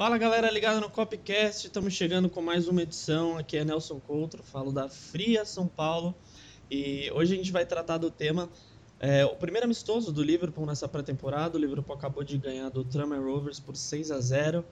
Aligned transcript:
Fala 0.00 0.16
galera 0.16 0.50
ligada 0.50 0.80
no 0.80 0.88
Copcast, 0.88 1.66
estamos 1.66 1.92
chegando 1.92 2.30
com 2.30 2.40
mais 2.40 2.66
uma 2.66 2.80
edição. 2.80 3.36
Aqui 3.36 3.58
é 3.58 3.64
Nelson 3.66 4.00
Coutro, 4.00 4.42
falo 4.42 4.72
da 4.72 4.88
Fria 4.88 5.44
São 5.44 5.66
Paulo 5.66 6.14
e 6.70 7.10
hoje 7.12 7.34
a 7.34 7.36
gente 7.36 7.52
vai 7.52 7.66
tratar 7.66 7.98
do 7.98 8.10
tema 8.10 8.48
é, 8.98 9.26
o 9.26 9.36
primeiro 9.36 9.66
amistoso 9.66 10.10
do 10.10 10.22
Liverpool 10.22 10.64
nessa 10.64 10.88
pré-temporada. 10.88 11.58
O 11.58 11.60
Liverpool 11.60 11.94
acabou 11.94 12.24
de 12.24 12.38
ganhar 12.38 12.70
do 12.70 12.82
Tranmere 12.82 13.22
Rovers 13.22 13.60
por 13.60 13.76
6 13.76 14.10
a 14.10 14.18
0. 14.20 14.64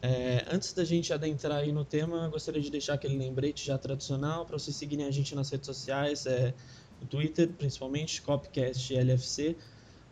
É, 0.00 0.46
antes 0.52 0.72
da 0.72 0.84
gente 0.84 1.12
adentrar 1.12 1.58
aí 1.58 1.72
no 1.72 1.84
tema, 1.84 2.28
gostaria 2.28 2.62
de 2.62 2.70
deixar 2.70 2.94
aquele 2.94 3.18
lembrete 3.18 3.66
já 3.66 3.76
tradicional 3.76 4.46
para 4.46 4.56
vocês 4.56 4.76
seguirem 4.76 5.06
a 5.06 5.10
gente 5.10 5.34
nas 5.34 5.50
redes 5.50 5.66
sociais, 5.66 6.26
é, 6.26 6.54
no 7.00 7.08
Twitter 7.08 7.48
principalmente, 7.48 8.22
Copcast 8.22 8.94
LFC 8.94 9.56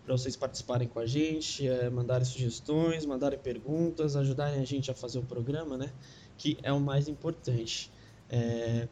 para 0.04 0.16
vocês 0.16 0.36
participarem 0.36 0.86
com 0.86 0.98
a 0.98 1.06
gente, 1.06 1.66
é, 1.66 1.88
mandarem 1.88 2.24
sugestões, 2.24 3.06
mandarem 3.06 3.38
perguntas, 3.38 4.16
ajudarem 4.16 4.60
a 4.60 4.64
gente 4.64 4.90
a 4.90 4.94
fazer 4.94 5.18
o 5.18 5.22
programa, 5.22 5.78
né? 5.78 5.90
Que 6.36 6.58
é 6.62 6.72
o 6.72 6.80
mais 6.80 7.08
importante. 7.08 7.90
É... 8.28 8.86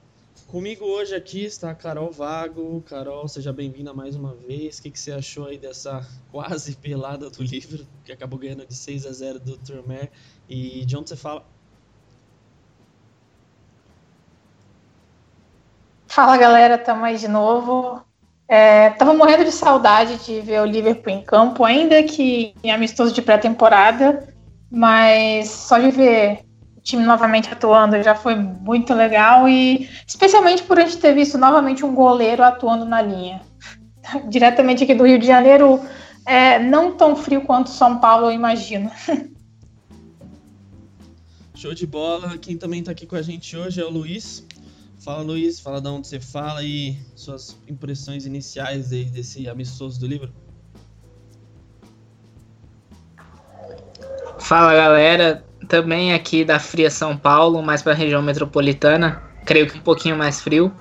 Comigo 0.46 0.84
hoje 0.84 1.14
aqui 1.14 1.44
está 1.44 1.70
a 1.70 1.74
Carol 1.74 2.10
Vago. 2.10 2.82
Carol, 2.82 3.28
seja 3.28 3.52
bem-vinda 3.52 3.92
mais 3.92 4.16
uma 4.16 4.34
vez. 4.34 4.78
O 4.78 4.82
que, 4.82 4.90
que, 4.90 4.98
você 4.98 5.12
achou 5.12 5.46
aí 5.46 5.58
dessa 5.58 6.06
quase 6.30 6.76
pelada 6.76 7.28
do 7.28 7.42
livro, 7.42 7.86
que 8.04 8.12
acabou 8.12 8.38
ganhando 8.38 8.66
de 8.66 8.74
6 8.74 9.06
a 9.06 9.12
0 9.12 9.40
do 9.40 9.58
Turmer? 9.58 10.10
E 10.48 10.84
de 10.84 10.96
onde 10.96 11.10
você 11.10 11.16
fala? 11.16 11.44
Fala 16.06 16.36
galera, 16.36 16.74
estamos 16.74 17.04
aí 17.04 17.16
de 17.18 17.28
novo. 17.28 18.02
É, 18.48 18.90
tava 18.90 19.14
morrendo 19.14 19.44
de 19.44 19.52
saudade 19.52 20.24
de 20.24 20.40
ver 20.40 20.60
o 20.60 20.66
Liverpool 20.66 21.12
em 21.12 21.22
campo, 21.22 21.64
ainda 21.64 22.02
que 22.02 22.54
em 22.62 22.70
amistoso 22.70 23.14
de 23.14 23.22
pré-temporada, 23.22 24.28
mas 24.70 25.48
só 25.50 25.78
de 25.78 25.90
ver 25.90 26.40
o 26.76 26.80
time 26.80 27.04
novamente 27.04 27.50
atuando 27.50 28.02
já 28.02 28.14
foi 28.14 28.34
muito 28.34 28.92
legal 28.92 29.48
e 29.48 29.88
especialmente 30.06 30.62
por 30.64 30.78
a 30.78 30.84
gente 30.84 30.98
ter 30.98 31.14
visto 31.14 31.38
novamente 31.38 31.84
um 31.84 31.94
goleiro 31.94 32.42
atuando 32.42 32.84
na 32.84 33.00
linha. 33.00 33.40
Diretamente 34.28 34.84
aqui 34.84 34.94
do 34.94 35.06
Rio 35.06 35.18
de 35.18 35.26
Janeiro, 35.26 35.80
é, 36.26 36.58
não 36.58 36.92
tão 36.92 37.16
frio 37.16 37.42
quanto 37.42 37.70
São 37.70 37.98
Paulo, 37.98 38.26
eu 38.26 38.32
imagino. 38.32 38.90
Show 41.54 41.74
de 41.74 41.86
bola. 41.86 42.36
Quem 42.38 42.56
também 42.56 42.80
está 42.80 42.90
aqui 42.90 43.06
com 43.06 43.14
a 43.14 43.22
gente 43.22 43.56
hoje 43.56 43.80
é 43.80 43.84
o 43.84 43.88
Luiz. 43.88 44.44
Fala 45.04 45.22
Luiz, 45.22 45.58
fala 45.58 45.80
de 45.80 45.88
onde 45.88 46.06
você 46.06 46.20
fala 46.20 46.62
e 46.62 46.96
suas 47.16 47.58
impressões 47.68 48.24
iniciais 48.24 48.90
desse 48.90 49.48
amistoso 49.48 49.98
do 49.98 50.06
livro. 50.06 50.32
Fala 54.38 54.72
galera, 54.74 55.44
também 55.68 56.14
aqui 56.14 56.44
da 56.44 56.60
Fria 56.60 56.88
São 56.88 57.16
Paulo, 57.16 57.60
mais 57.62 57.82
para 57.82 57.92
a 57.92 57.96
região 57.96 58.22
metropolitana, 58.22 59.20
creio 59.44 59.68
que 59.68 59.76
um 59.76 59.82
pouquinho 59.82 60.16
mais 60.16 60.40
frio. 60.40 60.72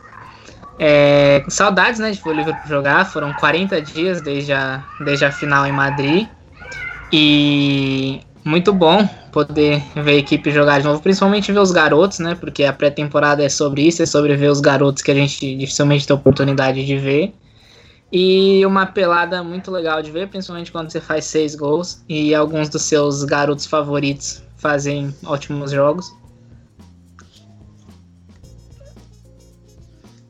É, 0.77 1.43
saudades 1.47 1.99
né, 1.99 2.11
de 2.11 2.21
ver 2.21 2.29
o 2.29 2.33
Liverpool 2.33 2.67
jogar, 2.67 3.05
foram 3.05 3.33
40 3.33 3.81
dias 3.81 4.21
desde 4.21 4.53
a, 4.53 4.85
desde 5.03 5.25
a 5.25 5.31
final 5.31 5.65
em 5.65 5.71
Madrid. 5.71 6.27
E 7.11 8.21
muito 8.45 8.71
bom 8.71 9.07
poder 9.31 9.81
ver 9.95 10.11
a 10.11 10.15
equipe 10.15 10.51
jogar 10.51 10.79
de 10.79 10.85
novo, 10.85 11.01
principalmente 11.01 11.51
ver 11.51 11.59
os 11.59 11.71
garotos, 11.71 12.19
né? 12.19 12.35
Porque 12.35 12.63
a 12.63 12.73
pré-temporada 12.73 13.43
é 13.43 13.49
sobre 13.49 13.83
isso, 13.83 14.03
é 14.03 14.05
sobre 14.05 14.35
ver 14.35 14.49
os 14.49 14.59
garotos 14.59 15.01
que 15.01 15.11
a 15.11 15.15
gente 15.15 15.55
dificilmente 15.55 16.05
tem 16.05 16.15
oportunidade 16.15 16.85
de 16.85 16.97
ver. 16.97 17.33
E 18.11 18.65
uma 18.65 18.85
pelada 18.85 19.41
muito 19.41 19.71
legal 19.71 20.01
de 20.01 20.11
ver, 20.11 20.27
principalmente 20.27 20.71
quando 20.71 20.91
você 20.91 20.99
faz 20.99 21.25
seis 21.25 21.55
gols 21.55 22.03
e 22.09 22.35
alguns 22.35 22.67
dos 22.67 22.81
seus 22.81 23.23
garotos 23.23 23.65
favoritos 23.65 24.43
fazem 24.57 25.15
ótimos 25.25 25.71
jogos. 25.71 26.13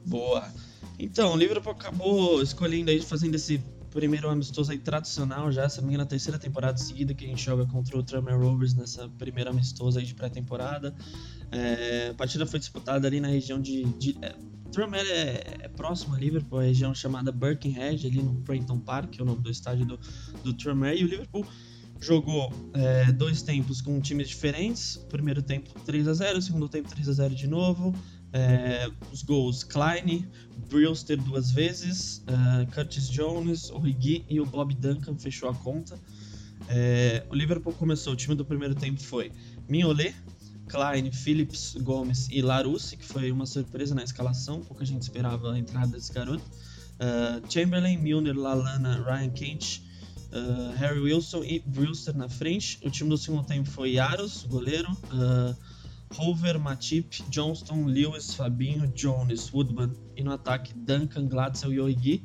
Boa. 0.05 0.43
Então, 0.99 1.33
o 1.33 1.37
Liverpool 1.37 1.71
acabou 1.71 2.43
escolhendo 2.43 2.91
aí, 2.91 3.01
fazendo 3.01 3.33
esse 3.33 3.59
primeiro 3.91 4.29
amistoso 4.29 4.71
aí 4.71 4.79
tradicional 4.79 5.51
já, 5.51 5.69
se 5.69 5.79
não 5.79 5.87
me 5.87 5.93
engano, 5.93 6.09
terceira 6.09 6.39
temporada 6.39 6.77
seguida 6.77 7.13
que 7.13 7.25
a 7.25 7.27
gente 7.27 7.43
joga 7.43 7.65
contra 7.65 7.97
o 7.97 8.01
Tranmere 8.01 8.37
Rovers 8.37 8.73
nessa 8.73 9.07
primeira 9.09 9.51
amistosa 9.51 9.99
aí 9.99 10.05
de 10.05 10.15
pré-temporada. 10.15 10.95
É, 11.51 12.09
a 12.09 12.13
partida 12.13 12.45
foi 12.45 12.59
disputada 12.59 13.07
ali 13.07 13.19
na 13.19 13.27
região 13.27 13.61
de... 13.61 13.83
de 13.83 14.17
é, 14.21 14.35
é, 15.11 15.65
é, 15.65 15.67
próximo 15.67 16.15
a 16.15 16.17
Liverpool, 16.17 16.59
a 16.59 16.63
região 16.63 16.95
chamada 16.95 17.29
Birkenhead, 17.29 18.07
ali 18.07 18.23
no 18.23 18.35
Prenton 18.41 18.79
Park, 18.79 19.09
que 19.11 19.19
é 19.19 19.23
o 19.23 19.27
nome 19.27 19.41
do 19.41 19.51
estádio 19.51 19.85
do, 19.85 19.99
do 20.43 20.55
e 20.95 21.03
o 21.03 21.07
Liverpool 21.07 21.45
jogou 21.99 22.51
é, 22.73 23.11
dois 23.11 23.41
tempos 23.41 23.81
com 23.81 23.99
times 23.99 24.29
diferentes. 24.29 24.97
Primeiro 25.09 25.41
tempo 25.41 25.69
3 25.85 26.07
a 26.07 26.13
0 26.13 26.41
segundo 26.41 26.69
tempo 26.69 26.89
3 26.89 27.09
a 27.09 27.13
0 27.13 27.35
de 27.35 27.47
novo. 27.47 27.93
É, 28.33 28.89
os 29.11 29.23
gols 29.23 29.63
Klein, 29.63 30.27
Brewster 30.69 31.21
duas 31.21 31.51
vezes, 31.51 32.23
uh, 32.27 32.71
Curtis 32.73 33.09
Jones, 33.09 33.69
o 33.69 33.77
Rigui 33.77 34.25
e 34.29 34.39
o 34.39 34.45
Bob 34.45 34.73
Duncan 34.73 35.17
fechou 35.17 35.49
a 35.49 35.53
conta. 35.53 35.99
É, 36.69 37.25
o 37.29 37.35
Liverpool 37.35 37.73
começou, 37.73 38.13
o 38.13 38.15
time 38.15 38.35
do 38.35 38.45
primeiro 38.45 38.73
tempo 38.73 39.01
foi 39.01 39.31
Mignolet, 39.67 40.15
Klein, 40.67 41.11
Phillips, 41.11 41.75
Gomes 41.81 42.29
e 42.31 42.41
Larousse, 42.41 42.95
que 42.95 43.03
foi 43.03 43.29
uma 43.31 43.45
surpresa 43.45 43.93
na 43.93 44.03
escalação, 44.03 44.61
pouca 44.61 44.85
gente 44.85 45.01
esperava 45.01 45.51
a 45.51 45.59
entrada 45.59 45.87
desse 45.87 46.13
garoto. 46.13 46.43
Uh, 47.01 47.51
Chamberlain, 47.51 47.97
Milner, 47.97 48.37
Lalana, 48.37 49.03
Ryan 49.03 49.29
Kent, 49.31 49.81
uh, 50.31 50.73
Harry 50.77 50.99
Wilson 50.99 51.43
e 51.43 51.59
Brewster 51.59 52.15
na 52.15 52.29
frente. 52.29 52.79
O 52.85 52.89
time 52.89 53.09
do 53.09 53.17
segundo 53.17 53.45
tempo 53.45 53.69
foi 53.69 53.93
Yaros, 53.93 54.43
goleiro, 54.43 54.89
uh, 54.91 55.55
Hover, 56.17 56.59
Matip, 56.59 57.23
Johnston, 57.29 57.85
Lewis, 57.85 58.33
Fabinho, 58.33 58.87
Jones, 58.87 59.51
Woodman 59.53 59.91
e 60.15 60.23
no 60.23 60.31
ataque 60.31 60.73
Duncan, 60.73 61.27
Gladson 61.27 61.71
e 61.71 61.79
Origi. 61.79 62.23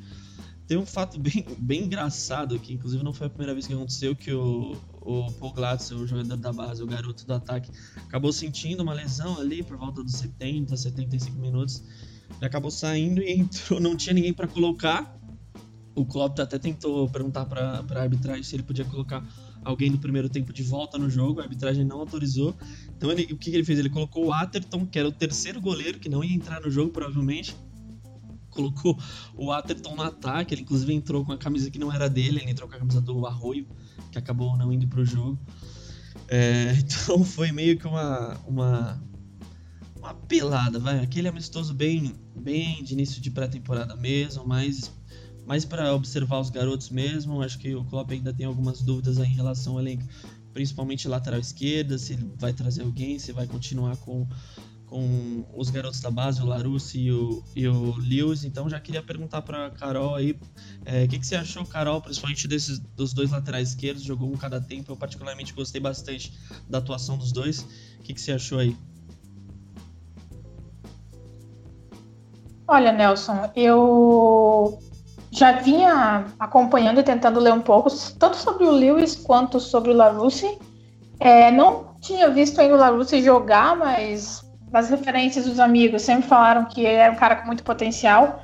Tem 0.66 0.76
um 0.76 0.86
fato 0.86 1.19
bem, 1.20 1.47
bem 1.58 1.84
engraçado 1.84 2.54
aqui, 2.54 2.75
inclusive 2.75 3.02
não 3.02 3.12
foi 3.12 3.28
a 3.28 3.30
primeira 3.30 3.54
vez 3.54 3.66
que 3.66 3.72
aconteceu 3.72 4.16
que 4.16 4.32
o, 4.32 4.76
o 5.00 5.32
Paul 5.32 5.52
Gladson, 5.52 5.96
o 5.96 6.06
jogador 6.06 6.36
da 6.36 6.52
base, 6.52 6.82
o 6.82 6.86
garoto 6.86 7.25
do 7.26 7.34
ataque, 7.34 7.70
acabou 7.96 8.32
sentindo 8.32 8.82
uma 8.82 8.92
lesão 8.92 9.38
ali 9.38 9.62
por 9.62 9.76
volta 9.76 10.02
dos 10.02 10.14
70, 10.14 10.76
75 10.76 11.38
minutos. 11.38 11.82
Ele 12.36 12.46
acabou 12.46 12.70
saindo 12.70 13.22
e 13.22 13.30
entrou, 13.38 13.80
não 13.80 13.96
tinha 13.96 14.12
ninguém 14.12 14.32
para 14.32 14.48
colocar. 14.48 15.14
O 15.94 16.04
Klopp 16.04 16.38
até 16.41 16.58
tentou 16.58 17.08
perguntar 17.08 17.46
para 17.46 17.82
a 17.88 18.02
arbitragem 18.02 18.42
se 18.42 18.54
ele 18.54 18.62
podia 18.62 18.84
colocar 18.84 19.25
alguém 19.64 19.91
no 19.91 19.98
primeiro 19.98 20.28
tempo 20.28 20.52
de 20.52 20.62
volta 20.62 20.96
no 20.96 21.10
jogo, 21.10 21.41
a 21.41 21.42
arbitragem 21.42 21.84
não 21.84 21.98
autorizou. 21.98 22.54
Então 22.96 23.10
ele, 23.10 23.24
o 23.24 23.36
que, 23.36 23.50
que 23.50 23.56
ele 23.56 23.64
fez? 23.64 23.78
Ele 23.78 23.90
colocou 23.90 24.26
o 24.26 24.32
Atherton, 24.32 24.86
que 24.86 24.98
era 24.98 25.08
o 25.08 25.12
terceiro 25.12 25.60
goleiro, 25.60 25.98
que 25.98 26.08
não 26.08 26.24
ia 26.24 26.34
entrar 26.34 26.60
no 26.60 26.70
jogo 26.70 26.90
provavelmente. 26.90 27.54
Colocou 28.50 28.98
o 29.36 29.52
Atherton 29.52 29.94
no 29.94 30.02
ataque, 30.02 30.54
ele 30.54 30.62
inclusive 30.62 30.92
entrou 30.94 31.24
com 31.24 31.32
a 31.32 31.36
camisa 31.36 31.70
que 31.70 31.78
não 31.78 31.92
era 31.92 32.08
dele, 32.08 32.40
ele 32.40 32.50
entrou 32.50 32.68
com 32.68 32.74
a 32.74 32.78
camisa 32.78 33.02
do 33.02 33.26
Arroio, 33.26 33.66
que 34.10 34.18
acabou 34.18 34.56
não 34.56 34.72
indo 34.72 34.88
pro 34.88 35.04
jogo. 35.04 35.38
É, 36.28 36.72
então 36.80 37.22
foi 37.22 37.52
meio 37.52 37.78
que 37.78 37.86
uma, 37.86 38.34
uma, 38.46 39.02
uma 39.96 40.14
pelada, 40.14 40.78
vai. 40.78 41.00
Aquele 41.00 41.28
amistoso 41.28 41.74
bem, 41.74 42.14
bem 42.34 42.82
de 42.82 42.94
início 42.94 43.20
de 43.20 43.30
pré-temporada 43.30 43.94
mesmo, 43.94 44.46
mas 44.46 44.90
mais 45.46 45.64
para 45.64 45.94
observar 45.94 46.40
os 46.40 46.50
garotos 46.50 46.90
mesmo. 46.90 47.42
Acho 47.42 47.58
que 47.58 47.74
o 47.74 47.84
Klopp 47.84 48.10
ainda 48.10 48.32
tem 48.32 48.46
algumas 48.46 48.80
dúvidas 48.80 49.18
em 49.18 49.32
relação 49.32 49.75
ao 49.75 49.81
elenco, 49.81 50.04
principalmente 50.56 51.06
lateral 51.06 51.38
esquerda, 51.38 51.99
se 51.99 52.14
ele 52.14 52.32
vai 52.35 52.50
trazer 52.50 52.81
alguém, 52.81 53.19
se 53.19 53.31
vai 53.31 53.47
continuar 53.47 53.94
com, 53.99 54.26
com 54.87 55.44
os 55.55 55.69
garotos 55.69 56.00
da 56.00 56.11
base, 56.11 56.41
o 56.41 56.47
Larousse 56.47 56.99
e 56.99 57.12
o, 57.12 57.44
e 57.55 57.69
o 57.69 57.94
Lewis. 57.99 58.43
Então 58.43 58.67
já 58.67 58.81
queria 58.81 59.03
perguntar 59.03 59.43
para 59.43 59.70
Carol 59.73 60.14
aí, 60.14 60.35
é, 60.87 60.93
o 60.93 61.05
é, 61.05 61.06
que, 61.08 61.19
que 61.19 61.26
você 61.26 61.37
achou, 61.37 61.62
Carol, 61.67 62.00
principalmente 62.00 62.49
desses 62.49 62.79
dos 62.79 63.12
dois 63.12 63.32
laterais 63.32 63.69
esquerdos, 63.69 64.03
jogou 64.03 64.32
um 64.32 64.37
cada 64.38 64.58
tempo. 64.58 64.91
Eu 64.91 64.97
particularmente 64.97 65.53
gostei 65.53 65.79
bastante 65.79 66.32
da 66.67 66.79
atuação 66.79 67.19
dos 67.19 67.32
dois. 67.32 67.61
O 67.99 68.02
que, 68.02 68.14
que 68.14 68.20
você 68.20 68.32
achou 68.32 68.59
aí? 68.59 68.75
Olha, 72.67 72.93
Nelson, 72.93 73.52
eu 73.55 74.79
já 75.37 75.53
vinha 75.53 76.25
acompanhando 76.41 76.99
e 76.99 77.03
tentando 77.03 77.38
ler 77.38 77.53
um 77.53 77.61
pouco, 77.61 77.91
tanto 78.19 78.38
sobre 78.38 78.65
o 78.65 78.71
Lewis 78.71 79.15
quanto 79.15 79.61
sobre 79.61 79.91
o 79.91 79.94
Larousse. 79.94 80.59
É, 81.21 81.50
não 81.50 81.94
tinha 82.00 82.31
visto 82.31 82.59
ainda 82.59 82.75
o 82.75 82.79
Larousse 82.79 83.23
jogar, 83.23 83.77
mas 83.77 84.43
as 84.73 84.88
referências 84.88 85.44
dos 85.44 85.61
amigos 85.61 86.00
sempre 86.00 86.27
falaram 86.27 86.65
que 86.65 86.81
ele 86.81 86.94
era 86.94 87.12
um 87.12 87.17
cara 87.17 87.37
com 87.37 87.47
muito 87.49 87.62
potencial. 87.62 88.41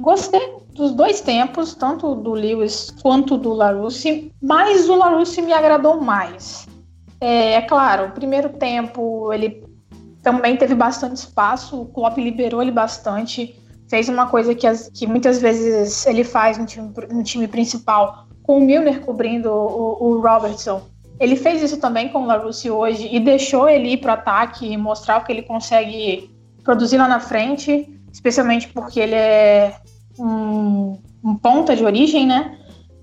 Gostei 0.00 0.40
dos 0.72 0.92
dois 0.92 1.20
tempos, 1.20 1.74
tanto 1.74 2.14
do 2.14 2.32
Lewis 2.32 2.90
quanto 3.02 3.36
do 3.36 3.52
Larousse, 3.52 4.32
mas 4.40 4.88
o 4.88 4.96
Larousse 4.96 5.42
me 5.42 5.52
agradou 5.52 6.00
mais. 6.00 6.66
É, 7.20 7.52
é 7.52 7.62
claro, 7.62 8.06
o 8.06 8.12
primeiro 8.12 8.48
tempo 8.48 9.30
ele 9.30 9.62
também 10.22 10.56
teve 10.56 10.74
bastante 10.74 11.16
espaço, 11.16 11.82
o 11.82 11.86
Klopp 11.86 12.16
liberou 12.16 12.62
ele 12.62 12.72
bastante 12.72 13.62
fez 13.94 14.08
uma 14.08 14.26
coisa 14.26 14.56
que, 14.56 14.66
as, 14.66 14.90
que 14.92 15.06
muitas 15.06 15.40
vezes 15.40 16.04
ele 16.04 16.24
faz 16.24 16.58
no 16.58 16.66
time, 16.66 16.92
no 17.12 17.22
time 17.22 17.46
principal, 17.46 18.26
com 18.42 18.58
o 18.58 18.60
Milner 18.60 19.00
cobrindo 19.02 19.48
o, 19.48 19.96
o 20.00 20.20
Robertson. 20.20 20.82
Ele 21.20 21.36
fez 21.36 21.62
isso 21.62 21.78
também 21.78 22.08
com 22.08 22.22
o 22.22 22.26
Larussi 22.26 22.68
hoje 22.68 23.08
e 23.12 23.20
deixou 23.20 23.68
ele 23.68 23.92
ir 23.92 23.98
para 23.98 24.10
o 24.10 24.14
ataque 24.14 24.66
e 24.66 24.76
mostrar 24.76 25.18
o 25.18 25.24
que 25.24 25.30
ele 25.30 25.42
consegue 25.42 26.28
produzir 26.64 26.96
lá 26.96 27.06
na 27.06 27.20
frente, 27.20 27.88
especialmente 28.12 28.66
porque 28.66 28.98
ele 28.98 29.14
é 29.14 29.76
um, 30.18 30.98
um 31.22 31.36
ponta 31.36 31.76
de 31.76 31.84
origem, 31.84 32.26
né? 32.26 32.58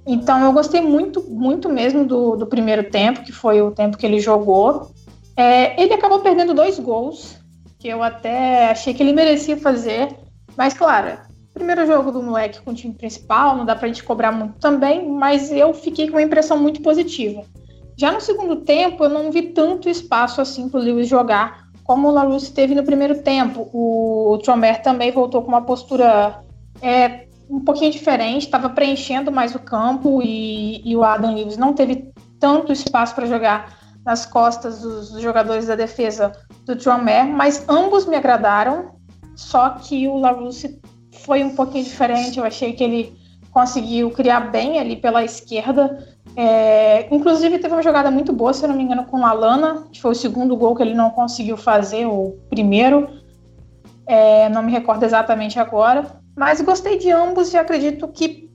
Então 0.06 0.44
eu 0.44 0.52
gostei 0.52 0.82
muito, 0.82 1.24
muito 1.24 1.70
mesmo 1.70 2.04
do, 2.04 2.36
do 2.36 2.46
primeiro 2.48 2.90
tempo, 2.90 3.24
que 3.24 3.32
foi 3.32 3.62
o 3.62 3.72
tempo 3.72 3.98
que 3.98 4.06
ele 4.06 4.20
jogou. 4.20 4.92
É, 5.38 5.82
ele 5.82 5.94
acabou 5.94 6.20
perdendo 6.20 6.54
dois 6.54 6.78
gols, 6.78 7.38
que 7.80 7.88
eu 7.88 8.04
até 8.04 8.72
achei 8.72 8.94
que 8.94 9.02
ele 9.02 9.14
merecia 9.14 9.56
fazer, 9.56 10.20
mas 10.58 10.74
claro, 10.74 11.18
primeiro 11.54 11.86
jogo 11.86 12.12
do 12.12 12.24
moleque 12.24 12.62
com 12.62 12.72
o 12.72 12.76
time 12.76 12.94
principal, 12.94 13.56
não 13.56 13.66
dá 13.66 13.76
pra 13.76 13.88
gente 13.88 14.04
cobrar 14.04 14.32
muito 14.32 14.60
também, 14.60 15.08
mas 15.08 15.52
eu 15.52 15.74
fiquei 15.74 16.08
com 16.08 16.14
uma 16.14 16.22
impressão 16.22 16.58
muito 16.58 16.82
positiva. 16.82 17.44
Já 17.98 18.12
no 18.12 18.22
segundo 18.22 18.58
tempo, 18.58 19.04
eu 19.04 19.10
não 19.10 19.32
vi 19.32 19.50
tanto 19.50 19.90
espaço 19.90 20.42
assim 20.42 20.70
pro 20.70 20.80
Lewis 20.80 21.08
jogar, 21.08 21.68
como 21.84 22.08
o 22.08 22.12
Larousse 22.12 22.54
teve 22.54 22.74
no 22.74 22.84
primeiro 22.84 23.22
tempo. 23.22 23.70
O, 23.74 24.40
Tromer 24.44 24.82
também 24.82 25.12
voltou 25.12 25.42
com 25.42 25.50
uma 25.50 25.62
postura 25.62 26.42
é, 26.82 27.28
um 27.50 27.60
pouquinho 27.60 27.92
diferente, 27.92 28.46
estava 28.46 28.70
preenchendo 28.70 29.32
mais 29.32 29.54
o 29.54 29.60
campo 29.60 30.22
e, 30.24 30.82
e, 30.90 30.96
o 30.96 31.04
Adam 31.04 31.36
Lewis 31.36 31.58
não 31.58 31.74
teve 31.74 32.12
tanto 32.40 32.72
espaço 32.72 33.14
para 33.14 33.26
jogar 33.26 33.78
nas 34.06 34.26
costas 34.26 34.82
dos, 34.82 35.12
dos, 35.12 35.22
jogadores 35.22 35.68
da 35.68 35.76
defesa 35.76 36.32
do 36.66 36.76
Tromer, 36.76 37.28
mas 37.28 37.66
ambos 37.70 38.06
me 38.06 38.16
agradaram, 38.16 38.96
só 39.42 39.72
que 39.72 40.08
o 40.08 40.18
Larousse 40.18 40.80
foi 41.24 41.44
um 41.44 41.56
pouquinho 41.56 41.84
diferente, 41.84 42.38
eu 42.38 42.46
achei 42.46 42.74
que 42.74 42.84
ele 42.84 43.20
conseguiu 43.52 44.12
criar 44.12 44.52
bem 44.52 44.80
ali 44.80 44.96
pela 44.96 45.26
esquerda, 45.26 46.08
é, 46.36 47.14
inclusive 47.14 47.60
teve 47.60 47.74
uma 47.74 47.84
jogada 47.84 48.10
muito 48.10 48.32
boa, 48.32 48.54
se 48.54 48.64
eu 48.64 48.70
não 48.70 48.78
me 48.78 48.84
engano, 48.84 49.04
com 49.06 49.26
a 49.26 49.34
Lana, 49.34 49.88
que 49.92 50.02
foi 50.02 50.12
o 50.12 50.16
segundo 50.16 50.56
gol 50.56 50.76
que 50.76 50.84
ele 50.84 50.94
não 50.94 51.10
conseguiu 51.10 51.58
fazer, 51.58 52.06
o 52.06 52.38
primeiro, 52.50 53.10
é, 54.06 54.48
não 54.50 54.64
me 54.64 54.72
recordo 54.72 55.04
exatamente 55.04 55.60
agora, 55.60 56.06
mas 56.38 56.62
gostei 56.62 56.98
de 56.98 57.12
ambos 57.12 57.52
e 57.54 57.58
acredito 57.58 58.08
que 58.08 58.50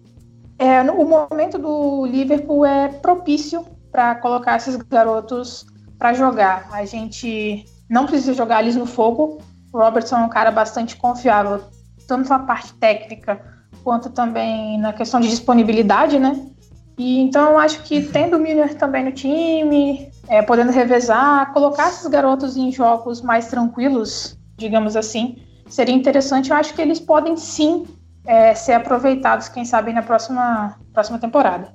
é, 0.59 0.81
o 0.83 1.05
momento 1.05 1.59
do 1.59 2.07
Liverpool 2.07 2.65
é 2.65 2.89
propício 2.89 3.67
para 3.91 4.15
colocar 4.15 4.57
esses 4.57 4.77
garotos 4.77 5.67
para 5.99 6.15
jogar. 6.15 6.69
A 6.73 6.85
gente 6.85 7.65
não 7.89 8.07
precisa 8.07 8.33
jogar 8.35 8.63
eles 8.63 8.77
no 8.77 8.87
fogo. 8.87 9.39
O 9.77 9.79
Robertson 9.79 10.17
é 10.17 10.21
um 10.21 10.29
cara 10.31 10.51
bastante 10.51 10.97
confiável, 10.97 11.61
tanto 12.09 12.31
na 12.31 12.39
parte 12.39 12.73
técnica 12.73 13.39
quanto 13.85 14.09
também 14.09 14.79
na 14.79 14.91
questão 14.91 15.21
de 15.21 15.29
disponibilidade, 15.29 16.19
né? 16.19 16.47
E 16.97 17.21
então 17.21 17.51
eu 17.51 17.59
acho 17.59 17.83
que 17.83 18.01
tendo 18.01 18.39
o 18.39 18.41
Milner 18.41 18.75
também 18.77 19.05
no 19.05 19.13
time, 19.13 20.11
é, 20.29 20.41
podendo 20.41 20.73
revezar, 20.73 21.53
colocar 21.53 21.89
esses 21.89 22.07
garotos 22.07 22.57
em 22.57 22.73
jogos 22.73 23.21
mais 23.21 23.49
tranquilos, 23.49 24.39
digamos 24.57 24.97
assim, 24.97 25.37
seria 25.69 25.95
interessante. 25.95 26.51
Eu 26.51 26.57
acho 26.57 26.73
que 26.73 26.81
eles 26.81 26.99
podem 26.99 27.37
sim 27.37 27.85
é, 28.25 28.55
ser 28.55 28.73
aproveitados, 28.73 29.51
quem 29.51 29.67
sabe, 29.67 29.93
na 29.93 30.03
próxima, 30.03 30.75
próxima 30.95 31.19
temporada. 31.19 31.71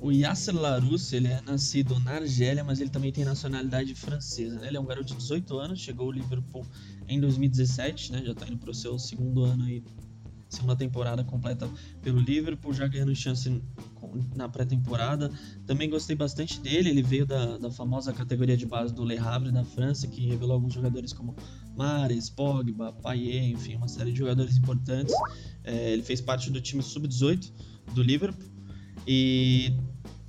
O 0.00 0.10
Yasser 0.10 0.56
Larousse, 0.56 1.16
ele 1.16 1.28
é 1.28 1.42
nascido 1.42 2.00
na 2.00 2.12
Argélia, 2.12 2.64
mas 2.64 2.80
ele 2.80 2.88
também 2.88 3.12
tem 3.12 3.22
nacionalidade 3.22 3.94
francesa. 3.94 4.58
Né? 4.58 4.68
Ele 4.68 4.78
é 4.78 4.80
um 4.80 4.86
garoto 4.86 5.08
de 5.08 5.16
18 5.16 5.58
anos, 5.58 5.80
chegou 5.80 6.06
ao 6.06 6.12
Liverpool 6.12 6.64
em 7.06 7.20
2017, 7.20 8.12
né? 8.12 8.22
já 8.24 8.32
está 8.32 8.48
indo 8.48 8.56
para 8.56 8.70
o 8.70 8.74
seu 8.74 8.98
segundo 8.98 9.44
ano 9.44 9.64
aí, 9.64 9.84
segunda 10.48 10.74
temporada 10.74 11.22
completa 11.22 11.68
pelo 12.00 12.18
Liverpool, 12.18 12.72
já 12.72 12.86
ganhando 12.86 13.14
chance 13.14 13.62
na 14.34 14.48
pré-temporada. 14.48 15.30
Também 15.66 15.90
gostei 15.90 16.16
bastante 16.16 16.58
dele, 16.60 16.88
ele 16.88 17.02
veio 17.02 17.26
da, 17.26 17.58
da 17.58 17.70
famosa 17.70 18.10
categoria 18.10 18.56
de 18.56 18.64
base 18.64 18.94
do 18.94 19.04
Le 19.04 19.18
Havre 19.18 19.52
da 19.52 19.64
França, 19.64 20.08
que 20.08 20.26
revelou 20.26 20.54
alguns 20.54 20.72
jogadores 20.72 21.12
como 21.12 21.36
Mares, 21.76 22.30
Pogba, 22.30 22.90
Payet, 22.90 23.52
enfim, 23.52 23.76
uma 23.76 23.86
série 23.86 24.12
de 24.12 24.18
jogadores 24.18 24.56
importantes. 24.56 25.14
É, 25.62 25.92
ele 25.92 26.02
fez 26.02 26.22
parte 26.22 26.50
do 26.50 26.58
time 26.58 26.82
sub-18 26.82 27.52
do 27.94 28.02
Liverpool 28.02 28.48
e 29.06 29.72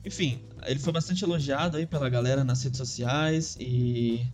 enfim, 0.03 0.41
ele 0.65 0.79
foi 0.79 0.91
bastante 0.91 1.23
elogiado 1.23 1.77
aí 1.77 1.85
pela 1.85 2.09
galera 2.09 2.43
nas 2.43 2.63
redes 2.63 2.77
sociais 2.77 3.55
e 3.59 4.25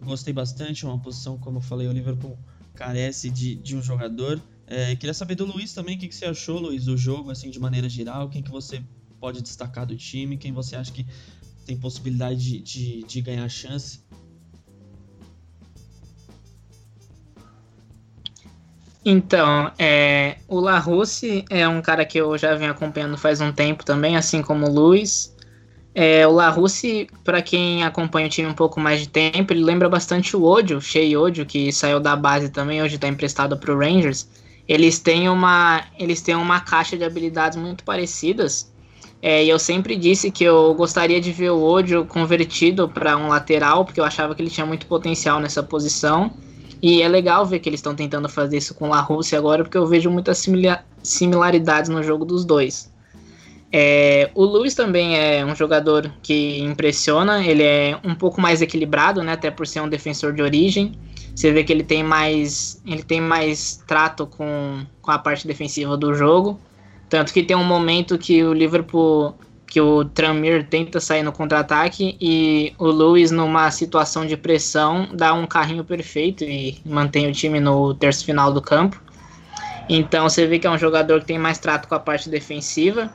gostei 0.00 0.32
bastante. 0.32 0.84
É 0.84 0.88
uma 0.88 0.98
posição, 0.98 1.38
como 1.38 1.58
eu 1.58 1.62
falei, 1.62 1.88
o 1.88 1.92
Liverpool 1.92 2.38
carece 2.74 3.30
de, 3.30 3.56
de 3.56 3.76
um 3.76 3.82
jogador. 3.82 4.40
É, 4.66 4.94
queria 4.96 5.14
saber 5.14 5.34
do 5.34 5.44
Luiz 5.44 5.72
também, 5.72 5.96
o 5.96 5.98
que, 5.98 6.08
que 6.08 6.14
você 6.14 6.26
achou, 6.26 6.58
Luiz, 6.58 6.84
do 6.84 6.96
jogo, 6.96 7.30
assim, 7.30 7.50
de 7.50 7.58
maneira 7.58 7.88
geral. 7.88 8.28
Quem 8.28 8.42
que 8.42 8.50
você 8.50 8.82
pode 9.18 9.42
destacar 9.42 9.86
do 9.86 9.96
time? 9.96 10.36
Quem 10.36 10.52
você 10.52 10.76
acha 10.76 10.92
que 10.92 11.06
tem 11.64 11.76
possibilidade 11.76 12.40
de, 12.40 12.60
de, 12.60 13.02
de 13.02 13.20
ganhar 13.20 13.48
chance? 13.48 14.00
Então, 19.08 19.70
é, 19.78 20.38
o 20.48 20.58
Larousse 20.58 21.44
é 21.48 21.68
um 21.68 21.80
cara 21.80 22.04
que 22.04 22.18
eu 22.18 22.36
já 22.36 22.56
venho 22.56 22.72
acompanhando 22.72 23.16
faz 23.16 23.40
um 23.40 23.52
tempo 23.52 23.84
também, 23.84 24.16
assim 24.16 24.42
como 24.42 24.66
o 24.66 24.74
Luiz. 24.74 25.32
É, 25.94 26.26
o 26.26 26.32
Larousse, 26.32 27.06
para 27.22 27.40
quem 27.40 27.84
acompanha 27.84 28.26
o 28.26 28.30
time 28.30 28.48
um 28.48 28.52
pouco 28.52 28.80
mais 28.80 28.98
de 28.98 29.08
tempo, 29.08 29.52
ele 29.52 29.62
lembra 29.62 29.88
bastante 29.88 30.36
o 30.36 30.42
Odio, 30.42 30.80
Shea 30.80 31.20
Odio, 31.20 31.46
que 31.46 31.70
saiu 31.70 32.00
da 32.00 32.16
base 32.16 32.48
também, 32.48 32.82
hoje 32.82 32.96
está 32.96 33.06
emprestado 33.06 33.56
para 33.56 33.72
o 33.72 33.78
Rangers. 33.78 34.28
Eles 34.66 34.98
têm, 34.98 35.28
uma, 35.28 35.84
eles 35.96 36.20
têm 36.20 36.34
uma 36.34 36.58
caixa 36.58 36.96
de 36.96 37.04
habilidades 37.04 37.56
muito 37.56 37.84
parecidas. 37.84 38.72
É, 39.22 39.44
e 39.44 39.48
eu 39.48 39.58
sempre 39.60 39.94
disse 39.94 40.32
que 40.32 40.42
eu 40.42 40.74
gostaria 40.74 41.20
de 41.20 41.30
ver 41.30 41.50
o 41.50 41.62
Odio 41.62 42.04
convertido 42.06 42.88
para 42.88 43.16
um 43.16 43.28
lateral, 43.28 43.84
porque 43.84 44.00
eu 44.00 44.04
achava 44.04 44.34
que 44.34 44.42
ele 44.42 44.50
tinha 44.50 44.66
muito 44.66 44.86
potencial 44.86 45.38
nessa 45.38 45.62
posição. 45.62 46.32
E 46.82 47.02
é 47.02 47.08
legal 47.08 47.44
ver 47.46 47.58
que 47.58 47.68
eles 47.68 47.78
estão 47.78 47.94
tentando 47.94 48.28
fazer 48.28 48.58
isso 48.58 48.74
com 48.74 48.88
La 48.88 49.00
Rússia 49.00 49.38
agora, 49.38 49.62
porque 49.62 49.78
eu 49.78 49.86
vejo 49.86 50.10
muitas 50.10 50.44
similaridades 51.02 51.88
no 51.88 52.02
jogo 52.02 52.24
dos 52.24 52.44
dois. 52.44 52.92
É, 53.72 54.30
o 54.34 54.44
Luiz 54.44 54.74
também 54.74 55.18
é 55.18 55.44
um 55.44 55.54
jogador 55.54 56.10
que 56.22 56.60
impressiona, 56.60 57.44
ele 57.44 57.62
é 57.62 57.98
um 58.04 58.14
pouco 58.14 58.40
mais 58.40 58.62
equilibrado, 58.62 59.22
né, 59.22 59.32
até 59.32 59.50
por 59.50 59.66
ser 59.66 59.80
um 59.80 59.88
defensor 59.88 60.32
de 60.32 60.42
origem. 60.42 60.92
Você 61.34 61.52
vê 61.52 61.64
que 61.64 61.72
ele 61.72 61.82
tem 61.82 62.02
mais, 62.02 62.80
ele 62.86 63.02
tem 63.02 63.20
mais 63.20 63.82
trato 63.86 64.26
com, 64.26 64.86
com 65.02 65.10
a 65.10 65.18
parte 65.18 65.46
defensiva 65.46 65.96
do 65.96 66.14
jogo. 66.14 66.58
Tanto 67.08 67.32
que 67.32 67.42
tem 67.42 67.56
um 67.56 67.64
momento 67.64 68.16
que 68.16 68.42
o 68.42 68.52
Liverpool 68.52 69.34
que 69.66 69.80
o 69.80 70.04
Tranmere 70.04 70.64
tenta 70.64 71.00
sair 71.00 71.22
no 71.22 71.32
contra-ataque 71.32 72.16
e 72.20 72.72
o 72.78 72.86
Lewis, 72.86 73.30
numa 73.30 73.70
situação 73.70 74.24
de 74.24 74.36
pressão, 74.36 75.08
dá 75.12 75.34
um 75.34 75.46
carrinho 75.46 75.84
perfeito 75.84 76.44
e 76.44 76.80
mantém 76.84 77.28
o 77.28 77.32
time 77.32 77.58
no 77.58 77.92
terço 77.94 78.24
final 78.24 78.52
do 78.52 78.62
campo. 78.62 79.02
Então 79.88 80.28
você 80.28 80.46
vê 80.46 80.58
que 80.58 80.66
é 80.66 80.70
um 80.70 80.78
jogador 80.78 81.20
que 81.20 81.26
tem 81.26 81.38
mais 81.38 81.58
trato 81.58 81.88
com 81.88 81.94
a 81.94 82.00
parte 82.00 82.30
defensiva, 82.30 83.12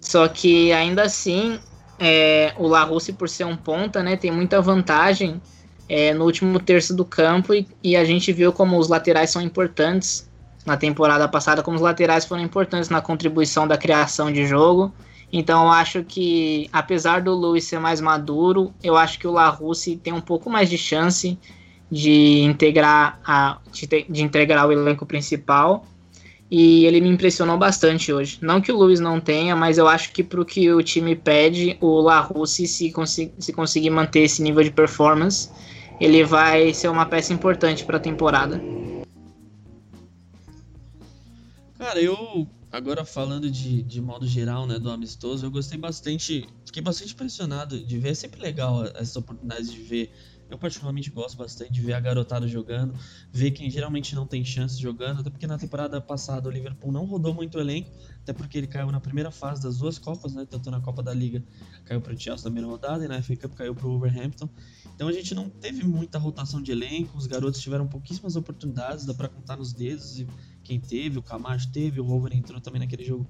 só 0.00 0.28
que 0.28 0.72
ainda 0.72 1.02
assim 1.02 1.58
é, 1.98 2.52
o 2.56 2.68
Larousse, 2.68 3.12
por 3.12 3.28
ser 3.28 3.44
um 3.44 3.56
ponta, 3.56 4.02
né, 4.02 4.16
tem 4.16 4.30
muita 4.30 4.60
vantagem 4.60 5.42
é, 5.88 6.14
no 6.14 6.24
último 6.24 6.60
terço 6.60 6.94
do 6.94 7.04
campo 7.04 7.52
e, 7.52 7.66
e 7.82 7.96
a 7.96 8.04
gente 8.04 8.32
viu 8.32 8.52
como 8.52 8.78
os 8.78 8.88
laterais 8.88 9.30
são 9.30 9.42
importantes. 9.42 10.28
Na 10.66 10.76
temporada 10.76 11.26
passada, 11.26 11.62
como 11.62 11.76
os 11.76 11.82
laterais 11.82 12.26
foram 12.26 12.42
importantes 12.42 12.90
na 12.90 13.00
contribuição 13.00 13.66
da 13.66 13.78
criação 13.78 14.30
de 14.30 14.46
jogo 14.46 14.92
então 15.32 15.64
eu 15.64 15.70
acho 15.70 16.02
que, 16.02 16.68
apesar 16.72 17.20
do 17.20 17.38
Lewis 17.38 17.64
ser 17.64 17.78
mais 17.78 18.00
maduro, 18.00 18.72
eu 18.82 18.96
acho 18.96 19.18
que 19.18 19.26
o 19.26 19.32
LaRusse 19.32 19.96
tem 19.96 20.12
um 20.12 20.20
pouco 20.20 20.48
mais 20.48 20.70
de 20.70 20.78
chance 20.78 21.38
de 21.90 22.40
integrar, 22.40 23.20
a, 23.24 23.58
de, 23.70 24.06
de 24.08 24.22
integrar 24.22 24.66
o 24.66 24.72
elenco 24.72 25.04
principal. 25.04 25.86
E 26.50 26.86
ele 26.86 27.02
me 27.02 27.10
impressionou 27.10 27.58
bastante 27.58 28.10
hoje. 28.10 28.38
Não 28.40 28.58
que 28.58 28.72
o 28.72 28.78
Lewis 28.78 29.00
não 29.00 29.20
tenha, 29.20 29.54
mas 29.54 29.76
eu 29.76 29.86
acho 29.86 30.12
que 30.12 30.24
para 30.24 30.40
o 30.40 30.46
que 30.46 30.72
o 30.72 30.82
time 30.82 31.14
pede, 31.14 31.76
o 31.78 32.00
LaRusse, 32.00 32.66
se, 32.66 32.90
consi 32.90 33.30
se 33.38 33.52
conseguir 33.52 33.90
manter 33.90 34.20
esse 34.20 34.42
nível 34.42 34.64
de 34.64 34.70
performance, 34.70 35.50
ele 36.00 36.24
vai 36.24 36.72
ser 36.72 36.88
uma 36.88 37.04
peça 37.04 37.34
importante 37.34 37.84
para 37.84 37.98
a 37.98 38.00
temporada. 38.00 38.62
Cara, 41.78 42.00
eu 42.00 42.46
Agora 42.78 43.04
falando 43.04 43.50
de, 43.50 43.82
de 43.82 44.00
modo 44.00 44.24
geral, 44.24 44.64
né, 44.64 44.78
do 44.78 44.88
amistoso, 44.88 45.44
eu 45.44 45.50
gostei 45.50 45.76
bastante, 45.76 46.46
fiquei 46.64 46.80
bastante 46.80 47.12
impressionado 47.12 47.84
de 47.84 47.98
ver, 47.98 48.10
é 48.10 48.14
sempre 48.14 48.40
legal 48.40 48.84
essas 48.94 49.16
oportunidades 49.16 49.72
de 49.72 49.82
ver. 49.82 50.12
Eu 50.48 50.56
particularmente 50.56 51.10
gosto 51.10 51.36
bastante 51.36 51.72
de 51.72 51.80
ver 51.80 51.94
a 51.94 52.00
garotada 52.00 52.46
jogando, 52.46 52.94
ver 53.32 53.50
quem 53.50 53.68
geralmente 53.68 54.14
não 54.14 54.28
tem 54.28 54.44
chance 54.44 54.80
jogando, 54.80 55.20
até 55.20 55.28
porque 55.28 55.46
na 55.46 55.58
temporada 55.58 56.00
passada 56.00 56.48
o 56.48 56.52
Liverpool 56.52 56.92
não 56.92 57.04
rodou 57.04 57.34
muito 57.34 57.58
o 57.58 57.60
elenco, 57.60 57.90
até 58.22 58.32
porque 58.32 58.56
ele 58.56 58.68
caiu 58.68 58.92
na 58.92 59.00
primeira 59.00 59.32
fase 59.32 59.60
das 59.60 59.78
duas 59.78 59.98
Copas, 59.98 60.32
né, 60.34 60.46
tanto 60.48 60.70
na 60.70 60.80
Copa 60.80 61.02
da 61.02 61.12
Liga 61.12 61.42
caiu 61.84 62.00
para 62.00 62.14
o 62.14 62.16
Chelsea 62.18 62.44
na 62.44 62.50
primeira 62.52 62.68
rodada 62.68 63.04
e 63.04 63.08
na 63.08 63.20
FA 63.20 63.36
Cup 63.36 63.54
caiu 63.54 63.74
para 63.74 63.88
o 63.88 63.90
Wolverhampton. 63.90 64.48
Então 64.94 65.08
a 65.08 65.12
gente 65.12 65.34
não 65.34 65.50
teve 65.50 65.82
muita 65.82 66.16
rotação 66.16 66.62
de 66.62 66.70
elenco, 66.70 67.18
os 67.18 67.26
garotos 67.26 67.60
tiveram 67.60 67.88
pouquíssimas 67.88 68.36
oportunidades, 68.36 69.04
dá 69.04 69.14
para 69.14 69.28
contar 69.28 69.56
nos 69.56 69.72
dedos 69.72 70.20
e 70.20 70.28
quem 70.68 70.78
teve, 70.78 71.18
o 71.18 71.22
Camacho 71.22 71.72
teve, 71.72 71.98
o 71.98 72.04
Rover 72.04 72.36
entrou 72.36 72.60
também 72.60 72.78
naquele 72.78 73.02
jogo 73.02 73.26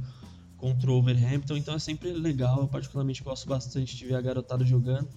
contra 0.57 0.91
o 0.91 0.95
Overhampton, 0.95 1.57
então 1.57 1.73
é 1.73 1.79
sempre 1.79 2.11
legal, 2.13 2.63
eu 2.63 2.69
particularmente 2.69 3.23
gosto 3.23 3.49
bastante 3.49 3.97
de 3.97 4.05
ver 4.05 4.17
a 4.17 4.21
garotada 4.21 4.65
jogando. 4.65 5.09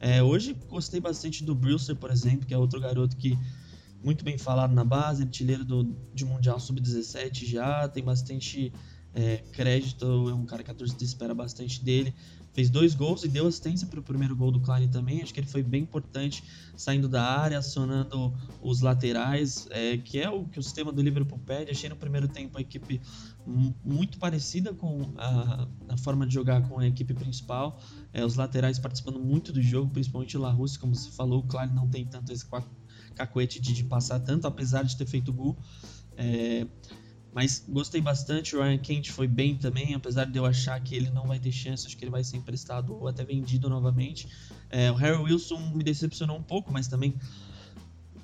É, 0.00 0.20
hoje 0.20 0.54
gostei 0.68 1.00
bastante 1.00 1.44
do 1.44 1.54
Brewster, 1.54 1.94
por 1.94 2.10
exemplo, 2.10 2.44
que 2.44 2.52
é 2.52 2.58
outro 2.58 2.80
garoto 2.80 3.16
que 3.16 3.38
muito 4.02 4.24
bem 4.24 4.36
falado 4.36 4.74
na 4.74 4.84
base, 4.84 5.22
artilheiro 5.22 5.64
do, 5.64 5.84
de 6.12 6.24
Mundial 6.24 6.58
Sub-17 6.58 7.46
já, 7.46 7.88
tem 7.88 8.02
bastante 8.02 8.72
é, 9.14 9.36
crédito, 9.52 10.28
é 10.28 10.34
um 10.34 10.44
cara 10.44 10.64
que 10.64 10.70
a 10.72 10.74
torcida 10.74 11.04
espera 11.04 11.32
bastante 11.32 11.84
dele. 11.84 12.12
Fez 12.58 12.68
dois 12.68 12.92
gols 12.92 13.22
e 13.22 13.28
deu 13.28 13.46
assistência 13.46 13.86
para 13.86 14.00
o 14.00 14.02
primeiro 14.02 14.34
gol 14.34 14.50
do 14.50 14.58
Klein 14.58 14.88
também. 14.88 15.22
Acho 15.22 15.32
que 15.32 15.38
ele 15.38 15.46
foi 15.46 15.62
bem 15.62 15.82
importante 15.82 16.42
saindo 16.76 17.08
da 17.08 17.22
área, 17.22 17.56
acionando 17.56 18.34
os 18.60 18.80
laterais, 18.80 19.68
é, 19.70 19.96
que 19.96 20.18
é 20.18 20.28
o 20.28 20.44
que 20.44 20.58
o 20.58 20.62
sistema 20.64 20.90
do 20.90 21.00
Liverpool 21.00 21.38
pede. 21.38 21.70
Achei 21.70 21.88
no 21.88 21.94
primeiro 21.94 22.26
tempo 22.26 22.58
a 22.58 22.60
equipe 22.60 23.00
muito 23.46 24.18
parecida 24.18 24.74
com 24.74 25.12
a, 25.16 25.68
a 25.88 25.96
forma 25.98 26.26
de 26.26 26.34
jogar 26.34 26.68
com 26.68 26.80
a 26.80 26.86
equipe 26.88 27.14
principal. 27.14 27.80
É, 28.12 28.24
os 28.24 28.34
laterais 28.34 28.76
participando 28.76 29.20
muito 29.20 29.52
do 29.52 29.62
jogo, 29.62 29.92
principalmente 29.92 30.36
o 30.36 30.40
Larus, 30.40 30.76
como 30.76 30.96
você 30.96 31.12
falou. 31.12 31.38
O 31.38 31.46
Klein 31.46 31.72
não 31.72 31.88
tem 31.88 32.06
tanto 32.06 32.32
esse 32.32 32.44
cacuete 33.14 33.60
de, 33.60 33.72
de 33.72 33.84
passar 33.84 34.18
tanto, 34.18 34.48
apesar 34.48 34.82
de 34.82 34.96
ter 34.96 35.06
feito 35.06 35.32
gol. 35.32 35.56
É, 36.16 36.66
mas 37.38 37.64
gostei 37.68 38.00
bastante. 38.00 38.56
O 38.56 38.60
Ryan 38.60 38.78
Kent 38.78 39.12
foi 39.12 39.28
bem 39.28 39.56
também, 39.56 39.94
apesar 39.94 40.24
de 40.24 40.36
eu 40.36 40.44
achar 40.44 40.80
que 40.80 40.96
ele 40.96 41.08
não 41.08 41.24
vai 41.24 41.38
ter 41.38 41.52
chance, 41.52 41.86
acho 41.86 41.96
que 41.96 42.02
ele 42.02 42.10
vai 42.10 42.24
ser 42.24 42.36
emprestado 42.36 42.92
ou 42.92 43.06
até 43.06 43.24
vendido 43.24 43.68
novamente. 43.68 44.28
É, 44.68 44.90
o 44.90 44.96
Harry 44.96 45.22
Wilson 45.22 45.70
me 45.72 45.84
decepcionou 45.84 46.36
um 46.36 46.42
pouco, 46.42 46.72
mas 46.72 46.88
também 46.88 47.14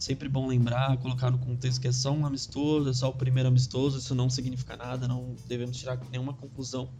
sempre 0.00 0.28
bom 0.28 0.48
lembrar, 0.48 0.96
colocar 0.96 1.30
no 1.30 1.38
contexto 1.38 1.80
que 1.80 1.86
é 1.86 1.92
só 1.92 2.10
um 2.10 2.26
amistoso, 2.26 2.90
é 2.90 2.92
só 2.92 3.08
o 3.08 3.12
primeiro 3.12 3.48
amistoso, 3.48 3.98
isso 3.98 4.16
não 4.16 4.28
significa 4.28 4.76
nada, 4.76 5.06
não 5.06 5.36
devemos 5.46 5.76
tirar 5.76 5.96
nenhuma 6.10 6.34
conclusão 6.34 6.90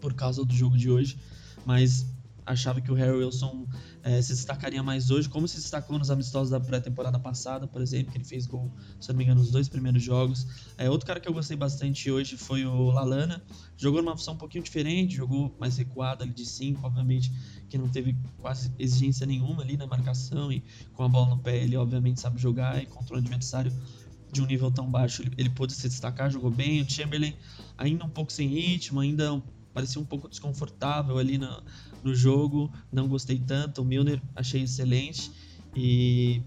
por 0.00 0.14
causa 0.14 0.42
do 0.46 0.54
jogo 0.54 0.78
de 0.78 0.90
hoje. 0.90 1.18
Mas 1.66 2.06
achava 2.46 2.80
que 2.80 2.90
o 2.90 2.94
Harry 2.94 3.16
Wilson 3.16 3.66
é, 4.02 4.20
se 4.20 4.32
destacaria 4.32 4.82
mais 4.82 5.10
hoje, 5.10 5.28
como 5.28 5.48
se 5.48 5.56
destacou 5.56 5.98
nos 5.98 6.10
amistosos 6.10 6.50
da 6.50 6.60
pré-temporada 6.60 7.18
passada, 7.18 7.66
por 7.66 7.80
exemplo, 7.80 8.12
que 8.12 8.18
ele 8.18 8.24
fez 8.24 8.46
gol, 8.46 8.70
se 9.00 9.08
não 9.08 9.16
me 9.16 9.24
engano, 9.24 9.40
nos 9.40 9.50
dois 9.50 9.68
primeiros 9.68 10.02
jogos. 10.02 10.46
É, 10.76 10.90
outro 10.90 11.06
cara 11.06 11.20
que 11.20 11.28
eu 11.28 11.32
gostei 11.32 11.56
bastante 11.56 12.10
hoje 12.10 12.36
foi 12.36 12.64
o 12.66 12.90
Lalana, 12.90 13.42
jogou 13.76 14.02
numa 14.02 14.16
função 14.16 14.34
um 14.34 14.38
pouquinho 14.38 14.62
diferente, 14.62 15.16
jogou 15.16 15.54
mais 15.58 15.76
recuado 15.76 16.22
ali 16.22 16.32
de 16.32 16.44
5, 16.44 16.86
obviamente 16.86 17.32
que 17.68 17.78
não 17.78 17.88
teve 17.88 18.16
quase 18.38 18.70
exigência 18.78 19.26
nenhuma 19.26 19.62
ali 19.62 19.76
na 19.76 19.86
marcação 19.86 20.52
e 20.52 20.62
com 20.92 21.02
a 21.02 21.08
bola 21.08 21.30
no 21.30 21.38
pé 21.38 21.56
ele 21.56 21.76
obviamente 21.76 22.20
sabe 22.20 22.40
jogar 22.40 22.80
e 22.82 22.86
contra 22.86 23.16
o 23.16 23.18
adversário 23.18 23.72
de 24.30 24.42
um 24.42 24.46
nível 24.46 24.70
tão 24.70 24.90
baixo 24.90 25.22
ele, 25.22 25.32
ele 25.38 25.50
pôde 25.50 25.72
se 25.72 25.88
destacar, 25.88 26.30
jogou 26.30 26.50
bem. 26.50 26.82
O 26.82 26.90
Chamberlain 26.90 27.34
ainda 27.78 28.04
um 28.04 28.08
pouco 28.08 28.32
sem 28.32 28.48
ritmo, 28.48 29.00
ainda 29.00 29.42
parecia 29.72 30.00
um 30.00 30.04
pouco 30.04 30.28
desconfortável 30.28 31.18
ali 31.18 31.38
no, 31.38 31.62
no 32.04 32.14
jogo, 32.14 32.70
não 32.92 33.08
gostei 33.08 33.38
tanto. 33.38 33.82
O 33.82 33.84
Milner 33.84 34.22
achei 34.34 34.62
excelente 34.62 35.30
e 35.74 36.42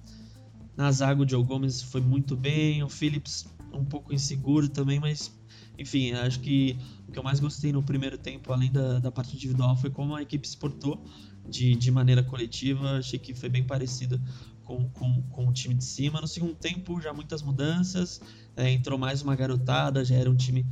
na 0.76 0.92
zaga 0.92 1.22
o 1.22 1.28
Joe 1.28 1.44
Gomes 1.44 1.82
foi 1.82 2.02
muito 2.02 2.36
bem, 2.36 2.84
o 2.84 2.90
Phillips 2.90 3.48
um 3.74 3.84
pouco 3.84 4.14
inseguro 4.14 4.70
também, 4.70 5.00
mas 5.00 5.32
enfim, 5.78 6.12
acho 6.14 6.40
que 6.40 6.78
o 7.08 7.12
que 7.12 7.20
eu 7.20 7.24
mais 7.24 7.40
gostei 7.40 7.72
no 7.72 7.84
primeiro 7.84 8.18
tempo, 8.18 8.52
além 8.52 8.72
da, 8.72 9.00
da 9.00 9.12
parte 9.12 9.36
individual, 9.36 9.76
foi 9.76 9.90
como 9.90 10.16
a 10.16 10.22
equipe 10.22 10.48
se 10.48 10.58
portou 10.58 11.04
de, 11.48 11.76
de 11.76 11.92
maneira 11.92 12.24
coletiva. 12.24 12.98
Achei 12.98 13.20
que 13.20 13.34
foi 13.34 13.48
bem 13.48 13.64
parecido 13.64 14.20
com, 14.64 14.90
com, 14.90 15.22
com 15.24 15.48
o 15.48 15.54
time 15.54 15.76
de 15.76 15.84
cima. 15.84 16.20
No 16.20 16.28
segundo 16.28 16.56
tempo, 16.56 17.00
já 17.00 17.14
muitas 17.14 17.44
mudanças, 17.44 18.20
é, 18.56 18.72
entrou 18.72 18.98
mais 18.98 19.22
uma 19.22 19.36
garotada, 19.36 20.04
já 20.04 20.16
era 20.16 20.30
um 20.30 20.36
time 20.36 20.66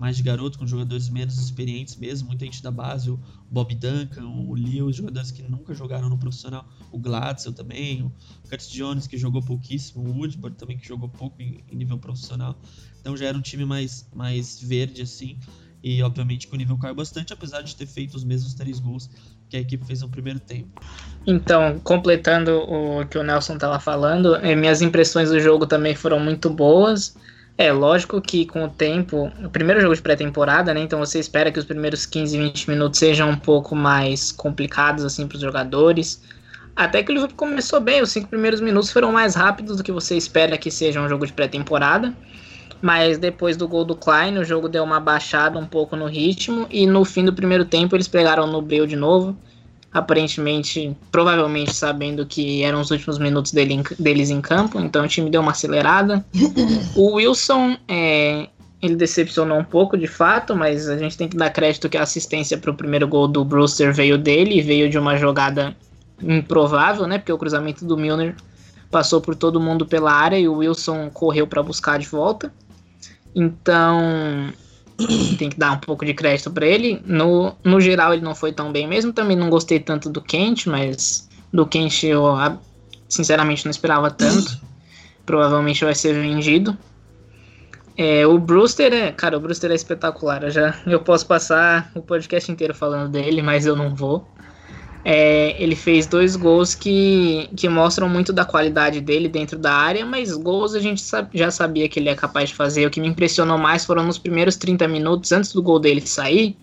mais 0.00 0.16
de 0.16 0.22
garoto, 0.22 0.58
com 0.58 0.66
jogadores 0.66 1.10
menos 1.10 1.38
experientes 1.38 1.94
mesmo, 1.94 2.28
muita 2.28 2.46
gente 2.46 2.62
da 2.62 2.70
base, 2.70 3.10
o 3.10 3.20
Bob 3.50 3.74
Duncan, 3.74 4.24
o 4.24 4.54
Lewis, 4.54 4.96
jogadores 4.96 5.30
que 5.30 5.42
nunca 5.42 5.74
jogaram 5.74 6.08
no 6.08 6.16
profissional, 6.16 6.66
o 6.90 6.98
Gladson 6.98 7.52
também, 7.52 8.02
o 8.02 8.10
Curtis 8.48 8.70
Jones, 8.70 9.06
que 9.06 9.18
jogou 9.18 9.42
pouquíssimo, 9.42 10.02
o 10.02 10.16
Woodward 10.16 10.56
também, 10.56 10.78
que 10.78 10.88
jogou 10.88 11.06
pouco 11.06 11.42
em, 11.42 11.62
em, 11.70 11.76
nível 11.76 11.98
profissional. 11.98 12.58
Então 12.98 13.14
já 13.14 13.26
era 13.26 13.36
um 13.36 13.42
time 13.42 13.66
mais, 13.66 14.08
mais 14.14 14.58
verde, 14.58 15.02
assim, 15.02 15.38
e 15.82 16.02
obviamente 16.02 16.48
que 16.48 16.54
o 16.54 16.56
nível 16.56 16.78
caiu 16.78 16.94
bastante, 16.94 17.34
apesar 17.34 17.60
de 17.60 17.76
ter 17.76 17.86
feito 17.86 18.14
os 18.14 18.24
mesmos 18.24 18.54
três 18.54 18.80
gols 18.80 19.10
que 19.50 19.56
a 19.58 19.60
equipe 19.60 19.84
fez 19.84 20.00
no 20.00 20.08
primeiro 20.08 20.40
tempo. 20.40 20.80
Então, 21.26 21.78
completando 21.80 22.52
o 22.52 23.06
que 23.06 23.18
o 23.18 23.22
Nelson 23.22 23.54
estava 23.54 23.78
falando, 23.78 24.34
eh, 24.36 24.56
minhas 24.56 24.80
impressões 24.80 25.28
do 25.28 25.38
jogo 25.38 25.66
também 25.66 25.94
foram 25.94 26.18
muito 26.18 26.48
boas. 26.48 27.14
É, 27.60 27.70
lógico 27.70 28.22
que 28.22 28.46
com 28.46 28.64
o 28.64 28.70
tempo, 28.70 29.30
o 29.44 29.50
primeiro 29.50 29.82
jogo 29.82 29.94
de 29.94 30.00
pré-temporada, 30.00 30.72
né? 30.72 30.80
Então 30.80 30.98
você 30.98 31.18
espera 31.18 31.52
que 31.52 31.58
os 31.58 31.64
primeiros 31.66 32.06
15, 32.06 32.38
20 32.38 32.70
minutos 32.70 32.98
sejam 32.98 33.28
um 33.28 33.36
pouco 33.36 33.76
mais 33.76 34.32
complicados 34.32 35.04
assim 35.04 35.28
para 35.28 35.36
os 35.36 35.42
jogadores. 35.42 36.22
Até 36.74 37.02
que 37.02 37.12
o 37.12 37.14
Liverpool 37.14 37.36
começou 37.36 37.78
bem, 37.78 38.00
os 38.00 38.10
cinco 38.10 38.28
primeiros 38.28 38.62
minutos 38.62 38.90
foram 38.90 39.12
mais 39.12 39.34
rápidos 39.34 39.76
do 39.76 39.82
que 39.82 39.92
você 39.92 40.16
espera 40.16 40.56
que 40.56 40.70
seja 40.70 41.02
um 41.02 41.06
jogo 41.06 41.26
de 41.26 41.34
pré-temporada. 41.34 42.16
Mas 42.80 43.18
depois 43.18 43.58
do 43.58 43.68
gol 43.68 43.84
do 43.84 43.94
Klein, 43.94 44.38
o 44.38 44.44
jogo 44.44 44.66
deu 44.66 44.82
uma 44.82 44.98
baixada 44.98 45.58
um 45.58 45.66
pouco 45.66 45.94
no 45.96 46.06
ritmo 46.06 46.66
e 46.70 46.86
no 46.86 47.04
fim 47.04 47.26
do 47.26 47.32
primeiro 47.34 47.66
tempo 47.66 47.94
eles 47.94 48.08
pegaram 48.08 48.46
no 48.46 48.62
breu 48.62 48.86
de 48.86 48.96
novo 48.96 49.36
aparentemente, 49.92 50.96
provavelmente 51.10 51.74
sabendo 51.74 52.24
que 52.24 52.62
eram 52.62 52.80
os 52.80 52.90
últimos 52.90 53.18
minutos 53.18 53.52
dele, 53.52 53.82
deles 53.98 54.30
em 54.30 54.40
campo, 54.40 54.78
então 54.80 55.04
o 55.04 55.08
time 55.08 55.30
deu 55.30 55.40
uma 55.40 55.52
acelerada. 55.52 56.24
O 56.96 57.14
Wilson, 57.14 57.76
é, 57.88 58.48
ele 58.82 58.96
decepcionou 58.96 59.58
um 59.58 59.64
pouco 59.64 59.96
de 59.96 60.06
fato, 60.06 60.56
mas 60.56 60.88
a 60.88 60.96
gente 60.96 61.16
tem 61.16 61.28
que 61.28 61.36
dar 61.36 61.50
crédito 61.50 61.88
que 61.88 61.96
a 61.96 62.02
assistência 62.02 62.56
para 62.56 62.70
o 62.70 62.74
primeiro 62.74 63.06
gol 63.06 63.28
do 63.28 63.44
Brewster 63.44 63.92
veio 63.92 64.16
dele 64.16 64.58
e 64.58 64.62
veio 64.62 64.88
de 64.88 64.98
uma 64.98 65.16
jogada 65.16 65.76
improvável, 66.22 67.06
né? 67.06 67.18
Porque 67.18 67.32
o 67.32 67.38
cruzamento 67.38 67.84
do 67.84 67.96
Milner 67.96 68.34
passou 68.90 69.20
por 69.20 69.34
todo 69.34 69.60
mundo 69.60 69.86
pela 69.86 70.12
área 70.12 70.38
e 70.38 70.48
o 70.48 70.56
Wilson 70.56 71.10
correu 71.10 71.46
para 71.46 71.62
buscar 71.62 71.98
de 71.98 72.06
volta. 72.06 72.52
Então, 73.34 74.52
tem 75.36 75.50
que 75.50 75.58
dar 75.58 75.72
um 75.72 75.78
pouco 75.78 76.04
de 76.04 76.14
crédito 76.14 76.50
para 76.50 76.66
ele. 76.66 77.02
No, 77.04 77.54
no 77.64 77.80
geral, 77.80 78.12
ele 78.12 78.22
não 78.22 78.34
foi 78.34 78.52
tão 78.52 78.72
bem 78.72 78.86
mesmo. 78.86 79.12
Também 79.12 79.36
não 79.36 79.50
gostei 79.50 79.80
tanto 79.80 80.08
do 80.10 80.20
Kent, 80.20 80.66
mas 80.66 81.28
do 81.52 81.66
Kent 81.66 82.04
eu 82.04 82.34
sinceramente 83.08 83.64
não 83.64 83.70
esperava 83.70 84.10
tanto. 84.10 84.58
Provavelmente 85.24 85.84
vai 85.84 85.94
ser 85.94 86.14
vendido. 86.14 86.76
É, 87.96 88.26
o 88.26 88.38
Brewster 88.38 88.92
é, 88.92 89.12
cara, 89.12 89.36
o 89.36 89.40
Brewster 89.40 89.70
é 89.70 89.74
espetacular. 89.74 90.42
Eu 90.44 90.50
já 90.50 90.74
eu 90.86 91.00
posso 91.00 91.26
passar 91.26 91.90
o 91.94 92.00
podcast 92.00 92.50
inteiro 92.50 92.74
falando 92.74 93.10
dele, 93.10 93.42
mas 93.42 93.66
eu 93.66 93.76
não 93.76 93.94
vou. 93.94 94.26
É, 95.02 95.56
ele 95.62 95.74
fez 95.74 96.06
dois 96.06 96.36
gols 96.36 96.74
que, 96.74 97.48
que 97.56 97.68
mostram 97.68 98.08
muito 98.08 98.32
da 98.32 98.44
qualidade 98.44 99.00
dele 99.00 99.28
dentro 99.28 99.58
da 99.58 99.72
área, 99.72 100.04
mas 100.04 100.32
gols 100.34 100.74
a 100.74 100.80
gente 100.80 101.02
já 101.32 101.50
sabia 101.50 101.88
que 101.88 101.98
ele 101.98 102.10
é 102.10 102.14
capaz 102.14 102.50
de 102.50 102.54
fazer. 102.54 102.86
O 102.86 102.90
que 102.90 103.00
me 103.00 103.08
impressionou 103.08 103.56
mais 103.56 103.84
foram 103.84 104.02
nos 104.02 104.18
primeiros 104.18 104.56
30 104.56 104.86
minutos 104.88 105.32
antes 105.32 105.52
do 105.52 105.62
gol 105.62 105.78
dele 105.78 106.02
sair, 106.02 106.54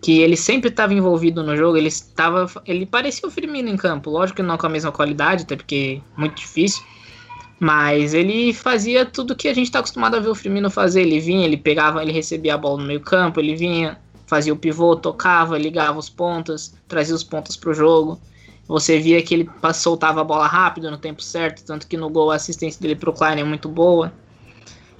que 0.00 0.20
ele 0.20 0.36
sempre 0.36 0.68
estava 0.68 0.94
envolvido 0.94 1.42
no 1.42 1.56
jogo, 1.56 1.76
ele 1.76 1.88
estava, 1.88 2.46
ele 2.64 2.86
parecia 2.86 3.28
o 3.28 3.32
Firmino 3.32 3.68
em 3.68 3.76
campo, 3.76 4.10
lógico 4.10 4.36
que 4.36 4.42
não 4.42 4.56
com 4.56 4.66
a 4.66 4.70
mesma 4.70 4.92
qualidade, 4.92 5.42
até 5.42 5.56
porque 5.56 6.00
é 6.16 6.20
muito 6.20 6.36
difícil, 6.36 6.84
mas 7.58 8.12
ele 8.12 8.52
fazia 8.52 9.06
tudo 9.06 9.34
que 9.34 9.48
a 9.48 9.54
gente 9.54 9.66
está 9.66 9.78
acostumado 9.78 10.14
a 10.14 10.20
ver 10.20 10.28
o 10.28 10.34
Firmino 10.34 10.70
fazer. 10.70 11.02
Ele 11.02 11.18
vinha, 11.18 11.46
ele 11.46 11.56
pegava, 11.56 12.02
ele 12.02 12.12
recebia 12.12 12.54
a 12.54 12.58
bola 12.58 12.80
no 12.80 12.86
meio 12.86 13.00
campo, 13.00 13.40
ele 13.40 13.56
vinha, 13.56 13.98
fazia 14.26 14.52
o 14.52 14.56
pivô, 14.56 14.96
tocava, 14.96 15.56
ligava 15.56 15.98
os 15.98 16.08
pontas, 16.08 16.74
trazia 16.86 17.14
os 17.14 17.24
pontas 17.24 17.56
para 17.56 17.70
o 17.70 17.74
jogo. 17.74 18.20
Você 18.68 18.98
via 18.98 19.22
que 19.22 19.34
ele 19.34 19.50
soltava 19.72 20.20
a 20.20 20.24
bola 20.24 20.46
rápido 20.46 20.90
no 20.90 20.98
tempo 20.98 21.22
certo, 21.22 21.64
tanto 21.64 21.86
que 21.86 21.96
no 21.96 22.10
gol 22.10 22.32
a 22.32 22.34
assistência 22.34 22.80
dele 22.80 22.96
para 22.96 23.10
o 23.10 23.12
Klein 23.12 23.40
é 23.40 23.44
muito 23.44 23.68
boa. 23.68 24.12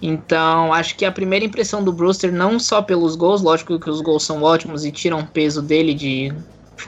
Então, 0.01 0.73
acho 0.73 0.95
que 0.97 1.05
a 1.05 1.11
primeira 1.11 1.45
impressão 1.45 1.83
do 1.83 1.93
Brewster, 1.93 2.33
não 2.33 2.59
só 2.61 2.83
pelos 2.83 3.17
gols, 3.17 3.43
lógico 3.43 3.81
que 3.81 3.91
os 3.91 4.01
gols 4.01 4.25
são 4.25 4.43
ótimos 4.43 4.85
e 4.85 4.93
tiram 4.93 5.25
peso 5.27 5.63
dele 5.63 5.95
de 5.95 6.33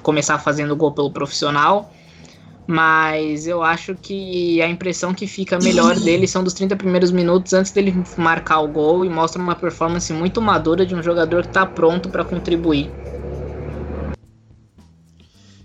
começar 0.03 0.39
fazendo 0.39 0.77
gol 0.77 0.93
pelo 0.93 1.11
profissional, 1.11 1.93
mas 2.71 3.47
eu 3.47 3.63
acho 3.63 3.95
que 3.95 4.61
a 4.61 4.69
impressão 4.69 5.15
que 5.15 5.27
fica 5.27 5.59
melhor 5.59 5.99
dele 5.99 6.29
são 6.29 6.45
dos 6.45 6.53
30 6.53 6.77
primeiros 6.77 7.11
minutos 7.11 7.55
antes 7.55 7.73
dele 7.73 7.95
marcar 8.15 8.61
o 8.61 8.69
gol 8.69 9.07
e 9.07 9.09
mostra 9.09 9.41
uma 9.41 9.55
performance 9.55 10.13
muito 10.13 10.43
madura 10.43 10.85
de 10.85 10.95
um 10.95 11.03
jogador 11.03 11.45
que 11.45 11.49
está 11.49 11.65
pronto 11.65 12.11
para 12.11 12.27
contribuir. 12.27 12.91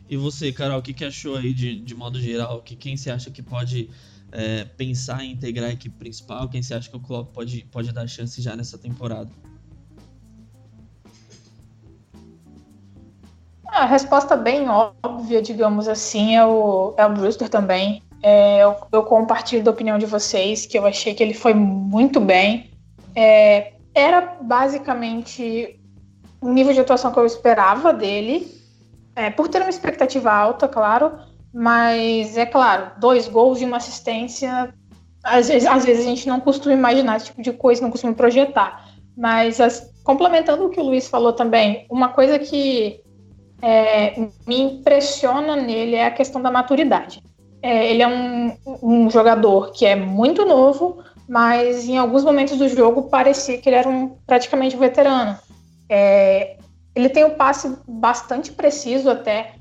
E 0.09 0.15
você, 0.15 0.49
Carol, 0.53 0.79
o 0.79 0.81
que, 0.81 0.93
que 0.93 1.03
achou 1.03 1.35
aí 1.35 1.53
de, 1.53 1.77
de 1.77 1.93
modo 1.93 2.21
geral? 2.21 2.61
Que 2.61 2.73
quem 2.73 2.95
você 2.95 3.11
acha 3.11 3.29
que 3.29 3.41
pode 3.41 3.89
é, 4.31 4.63
pensar 4.63 5.25
em 5.25 5.33
integrar 5.33 5.71
a 5.71 5.73
equipe 5.73 5.97
principal? 5.97 6.47
Quem 6.47 6.63
você 6.63 6.73
acha 6.73 6.89
que 6.89 6.95
o 6.95 7.01
Klopp 7.01 7.33
pode, 7.33 7.67
pode 7.69 7.91
dar 7.91 8.07
chance 8.07 8.41
já 8.41 8.55
nessa 8.55 8.77
temporada? 8.77 9.29
A 13.73 13.85
resposta 13.85 14.37
bem 14.37 14.69
óbvia, 14.69 15.41
digamos 15.41 15.87
assim, 15.87 16.35
é 16.35 16.45
o, 16.45 16.93
é 16.95 17.05
o 17.07 17.09
Brewster 17.09 17.49
também. 17.49 18.03
É, 18.21 18.63
eu, 18.63 18.75
eu, 18.91 19.01
compartilho 19.01 19.63
da 19.63 19.71
opinião 19.71 19.97
de 19.97 20.05
vocês, 20.05 20.67
que 20.67 20.77
eu 20.77 20.85
achei 20.85 21.15
que 21.15 21.23
ele 21.23 21.33
foi 21.33 21.55
muito 21.55 22.19
bem. 22.19 22.69
É, 23.15 23.73
era 23.95 24.37
basicamente 24.39 25.79
um 26.39 26.53
nível 26.53 26.71
de 26.71 26.81
atuação 26.81 27.11
que 27.11 27.17
eu 27.17 27.25
esperava 27.25 27.91
dele, 27.91 28.47
é, 29.15 29.31
por 29.31 29.47
ter 29.47 29.59
uma 29.59 29.71
expectativa 29.71 30.31
alta, 30.31 30.67
claro, 30.67 31.11
mas 31.51 32.37
é 32.37 32.45
claro, 32.45 32.91
dois 32.99 33.27
gols 33.27 33.59
e 33.59 33.65
uma 33.65 33.77
assistência, 33.77 34.71
às 35.23 35.47
vezes, 35.47 35.67
às 35.67 35.83
vezes 35.83 36.05
a 36.05 36.09
gente 36.09 36.27
não 36.27 36.39
costuma 36.39 36.75
imaginar 36.75 37.17
esse 37.17 37.25
tipo 37.25 37.41
de 37.41 37.51
coisa, 37.51 37.81
não 37.81 37.89
costuma 37.89 38.13
projetar. 38.13 38.87
Mas 39.17 39.59
as, 39.59 39.91
complementando 40.03 40.65
o 40.65 40.69
que 40.69 40.79
o 40.79 40.83
Luiz 40.83 41.07
falou 41.07 41.33
também, 41.33 41.87
uma 41.89 42.09
coisa 42.09 42.37
que 42.37 43.02
é, 43.63 44.27
me 44.45 44.61
impressiona 44.61 45.55
nele 45.55 45.95
é 45.95 46.05
a 46.05 46.11
questão 46.11 46.41
da 46.41 46.51
maturidade. 46.51 47.23
É, 47.61 47.89
ele 47.89 48.03
é 48.03 48.07
um, 48.07 48.57
um 48.83 49.09
jogador 49.09 49.71
que 49.71 49.85
é 49.85 49.95
muito 49.95 50.45
novo, 50.45 51.01
mas 51.29 51.87
em 51.87 51.97
alguns 51.97 52.25
momentos 52.25 52.57
do 52.57 52.67
jogo 52.67 53.03
parecia 53.03 53.57
que 53.57 53.69
ele 53.69 53.77
era 53.77 53.87
um 53.87 54.17
praticamente 54.27 54.75
veterano. 54.75 55.39
É, 55.89 56.57
ele 56.93 57.07
tem 57.07 57.23
um 57.23 57.35
passe 57.35 57.73
bastante 57.87 58.51
preciso 58.51 59.09
até, 59.09 59.53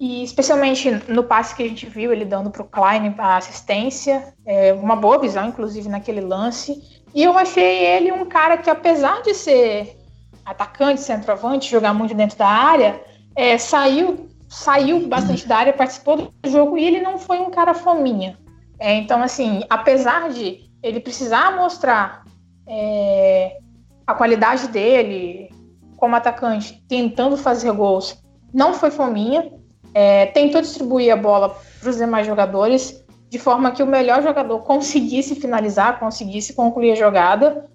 e 0.00 0.24
especialmente 0.24 0.90
no 1.06 1.22
passe 1.22 1.54
que 1.54 1.62
a 1.62 1.68
gente 1.68 1.84
viu 1.84 2.10
ele 2.10 2.24
dando 2.24 2.50
para 2.50 2.62
o 2.62 2.64
Klein 2.64 3.14
a 3.18 3.36
assistência, 3.36 4.32
é, 4.46 4.72
uma 4.72 4.96
boa 4.96 5.18
visão, 5.18 5.46
inclusive, 5.46 5.86
naquele 5.88 6.22
lance. 6.22 6.82
E 7.14 7.24
eu 7.24 7.36
achei 7.36 7.84
ele 7.84 8.10
um 8.10 8.24
cara 8.24 8.56
que, 8.56 8.70
apesar 8.70 9.20
de 9.22 9.34
ser 9.34 9.98
atacante, 10.46 11.02
centroavante, 11.02 11.70
jogar 11.70 11.92
muito 11.92 12.14
dentro 12.14 12.38
da 12.38 12.46
área, 12.46 13.00
é, 13.38 13.56
saiu, 13.56 14.28
saiu 14.48 15.06
bastante 15.06 15.46
da 15.46 15.58
área, 15.58 15.72
participou 15.72 16.16
do 16.16 16.50
jogo 16.50 16.76
e 16.76 16.84
ele 16.84 17.00
não 17.00 17.18
foi 17.18 17.38
um 17.38 17.50
cara 17.50 17.72
fominha. 17.72 18.36
É, 18.80 18.94
então, 18.94 19.22
assim, 19.22 19.62
apesar 19.70 20.28
de 20.30 20.68
ele 20.82 20.98
precisar 20.98 21.54
mostrar 21.54 22.24
é, 22.66 23.58
a 24.04 24.12
qualidade 24.12 24.66
dele 24.66 25.50
como 25.96 26.16
atacante, 26.16 26.84
tentando 26.88 27.36
fazer 27.36 27.70
gols, 27.70 28.20
não 28.52 28.74
foi 28.74 28.90
fominha. 28.90 29.52
É, 29.94 30.26
tentou 30.26 30.60
distribuir 30.60 31.12
a 31.12 31.16
bola 31.16 31.56
para 31.80 31.90
os 31.90 31.96
demais 31.96 32.26
jogadores 32.26 33.04
de 33.30 33.38
forma 33.38 33.70
que 33.70 33.82
o 33.84 33.86
melhor 33.86 34.20
jogador 34.20 34.60
conseguisse 34.60 35.36
finalizar, 35.36 36.00
conseguisse 36.00 36.54
concluir 36.54 36.92
a 36.92 36.96
jogada. 36.96 37.70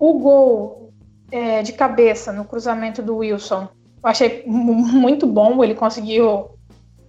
O 0.00 0.18
gol 0.18 0.92
é, 1.30 1.62
de 1.62 1.74
cabeça 1.74 2.32
no 2.32 2.44
cruzamento 2.44 3.02
do 3.02 3.18
Wilson, 3.18 3.68
eu 4.02 4.08
achei 4.08 4.44
muito 4.46 5.26
bom. 5.26 5.62
Ele 5.62 5.74
conseguiu 5.74 6.50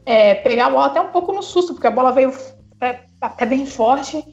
é, 0.05 0.35
pegar 0.35 0.67
a 0.67 0.69
bola 0.69 0.85
até 0.87 1.01
um 1.01 1.11
pouco 1.11 1.31
no 1.31 1.43
susto, 1.43 1.73
porque 1.73 1.87
a 1.87 1.91
bola 1.91 2.11
veio 2.11 2.33
até 3.21 3.45
bem 3.45 3.65
forte. 3.65 4.23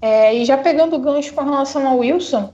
É, 0.00 0.34
e 0.34 0.44
já 0.44 0.56
pegando 0.56 0.96
o 0.96 1.00
gancho 1.00 1.34
com 1.34 1.42
relação 1.42 1.86
ao 1.86 1.98
Wilson, 1.98 2.52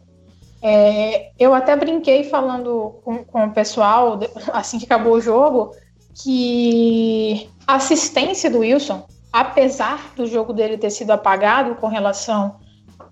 é, 0.63 1.31
eu 1.39 1.53
até 1.53 1.77
brinquei 1.77 2.25
falando 2.25 3.01
com, 3.05 3.23
com, 3.23 3.45
o 3.45 3.53
pessoal, 3.53 4.19
assim 4.53 4.79
que 4.79 4.87
acabou 4.87 5.15
o 5.15 5.21
jogo, 5.21 5.73
que 6.15 7.51
a 7.67 7.75
assistência 7.75 8.51
do 8.51 8.61
Wilson, 8.61 9.07
apesar 9.33 10.15
do 10.17 10.27
jogo 10.27 10.53
dele 10.53 10.79
ter 10.79 10.91
sido 10.91 11.11
apagado 11.11 11.75
com 11.75 11.87
relação 11.87 12.57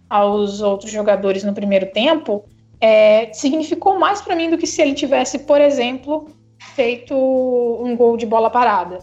aos 0.09 0.61
outros 0.61 0.91
jogadores 0.91 1.45
no 1.45 1.53
primeiro 1.53 1.93
tempo, 1.93 2.45
é, 2.83 3.33
significou 3.33 3.97
mais 3.97 4.21
para 4.21 4.35
mim 4.35 4.51
do 4.51 4.59
que 4.59 4.67
se 4.67 4.83
ele 4.83 4.93
tivesse, 4.93 5.39
por 5.39 5.61
exemplo, 5.61 6.27
feito 6.75 7.15
um 7.15 7.97
gol 7.97 8.17
de 8.17 8.27
bola 8.27 8.51
parada. 8.51 8.99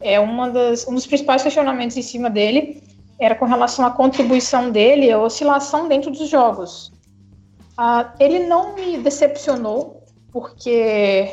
É 0.00 0.18
uma 0.18 0.50
das, 0.50 0.84
um 0.88 0.94
dos 0.94 1.06
principais 1.06 1.40
questionamentos 1.40 1.96
em 1.96 2.02
cima 2.02 2.28
dele 2.28 2.82
era 3.20 3.36
com 3.36 3.44
relação 3.44 3.86
à 3.86 3.90
contribuição 3.92 4.72
dele, 4.72 5.12
a 5.12 5.18
oscilação 5.18 5.86
dentro 5.86 6.10
dos 6.10 6.28
jogos. 6.28 6.90
Ah, 7.78 8.12
ele 8.18 8.40
não 8.40 8.74
me 8.74 8.98
decepcionou, 8.98 10.02
porque 10.32 11.32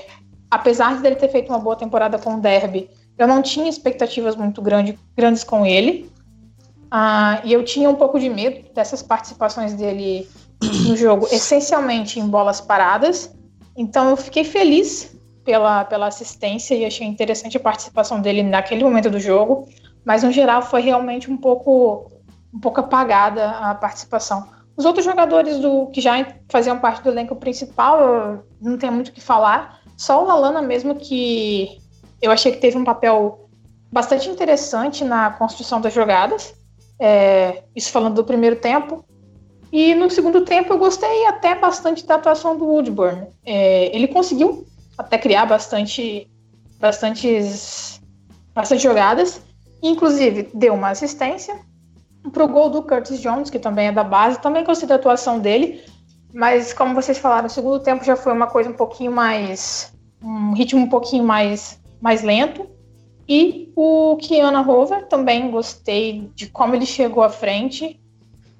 apesar 0.52 1.02
de 1.02 1.08
ele 1.08 1.16
ter 1.16 1.30
feito 1.30 1.50
uma 1.50 1.60
boa 1.60 1.76
temporada 1.76 2.20
com 2.20 2.36
o 2.36 2.40
Derby, 2.40 2.92
eu 3.18 3.26
não 3.26 3.42
tinha 3.42 3.68
expectativas 3.68 4.36
muito 4.36 4.62
grande, 4.62 5.00
grandes 5.16 5.44
com 5.44 5.66
ele. 5.66 6.12
Ah, 6.92 7.42
e 7.44 7.54
eu 7.54 7.64
tinha 7.64 7.90
um 7.90 7.96
pouco 7.96 8.20
de 8.20 8.30
medo 8.30 8.72
dessas 8.74 9.02
participações 9.02 9.74
dele 9.74 10.28
no 10.62 10.96
jogo, 10.96 11.28
essencialmente 11.32 12.20
em 12.20 12.28
bolas 12.28 12.60
paradas. 12.62 13.34
Então 13.76 14.10
eu 14.10 14.18
fiquei 14.18 14.44
feliz 14.44 15.16
pela, 15.44 15.86
pela 15.86 16.08
assistência 16.08 16.76
e 16.76 16.86
achei 16.86 17.06
interessante 17.06 17.58
a 17.58 17.60
participação 17.60 18.22
dele 18.22 18.44
naquele 18.44 18.84
momento 18.84 19.10
do 19.10 19.20
jogo 19.20 19.68
mas 20.08 20.24
no 20.24 20.32
geral 20.32 20.62
foi 20.62 20.80
realmente 20.80 21.30
um 21.30 21.36
pouco 21.36 22.10
um 22.54 22.60
pouco 22.62 22.80
apagada 22.80 23.50
a 23.50 23.76
participação. 23.76 24.48
Os 24.78 24.86
outros 24.86 25.04
jogadores 25.04 25.60
do 25.60 25.88
que 25.88 26.00
já 26.00 26.14
faziam 26.48 26.80
parte 26.80 27.04
do 27.04 27.10
elenco 27.10 27.36
principal, 27.36 28.42
não 28.62 28.78
tem 28.78 28.90
muito 28.90 29.10
o 29.10 29.12
que 29.12 29.20
falar. 29.20 29.82
Só 29.98 30.24
o 30.24 30.26
Lalana 30.26 30.62
mesmo 30.62 30.96
que 30.96 31.78
eu 32.22 32.32
achei 32.32 32.54
que 32.54 32.60
teve 32.60 32.78
um 32.78 32.86
papel 32.86 33.50
bastante 33.92 34.30
interessante 34.30 35.04
na 35.04 35.32
construção 35.32 35.82
das 35.82 35.94
jogadas. 35.94 36.56
É, 36.98 37.66
isso 37.76 37.92
falando 37.92 38.16
do 38.16 38.24
primeiro 38.24 38.56
tempo. 38.56 39.04
E 39.72 39.94
no 39.96 40.10
segundo 40.10 40.42
tempo 40.46 40.74
eu 40.74 40.78
gostei 40.78 41.26
até 41.26 41.56
bastante 41.56 42.06
da 42.06 42.16
atuação 42.16 42.58
do 42.58 42.66
Woodburn. 42.66 43.28
É, 43.46 43.96
ele 43.96 44.08
conseguiu 44.08 44.66
até 44.98 45.18
criar 45.18 45.46
bastante, 45.46 46.30
bastantes, 46.80 48.02
bastante 48.54 48.84
jogadas. 48.84 49.42
Inclusive, 49.84 50.50
deu 50.54 50.74
uma 50.74 50.90
assistência 50.90 51.60
para 52.32 52.44
o 52.44 52.48
gol 52.48 52.70
do 52.70 52.82
Curtis 52.82 53.22
Jones, 53.22 53.50
que 53.50 53.60
também 53.60 53.88
é 53.88 53.92
da 53.92 54.04
base. 54.04 54.42
Também 54.42 54.64
gostei 54.64 54.88
da 54.88 54.96
atuação 54.96 55.40
dele, 55.40 55.84
mas 56.34 56.74
como 56.74 56.96
vocês 56.96 57.18
falaram, 57.18 57.48
o 57.48 57.50
segundo 57.50 57.80
tempo 57.80 58.04
já 58.04 58.16
foi 58.16 58.34
uma 58.34 58.48
coisa 58.48 58.70
um 58.70 58.74
pouquinho 58.74 59.12
mais. 59.12 59.94
um 60.22 60.54
ritmo 60.54 60.82
um 60.82 60.90
pouquinho 60.90 61.24
mais, 61.24 61.80
mais 62.02 62.24
lento. 62.24 62.68
E 63.30 63.72
o 63.76 64.16
Kiana 64.18 64.62
Rover 64.62 65.06
também 65.08 65.52
gostei 65.52 66.32
de 66.34 66.48
como 66.48 66.74
ele 66.74 66.86
chegou 66.86 67.24
à 67.24 67.30
frente. 67.30 68.00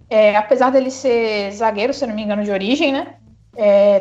É, 0.10 0.36
apesar 0.36 0.72
dele 0.72 0.90
ser 0.90 1.52
zagueiro, 1.52 1.94
se 1.94 2.06
não 2.06 2.16
me 2.16 2.24
engano, 2.24 2.44
de 2.44 2.52
origem, 2.52 2.92
né? 2.92 3.16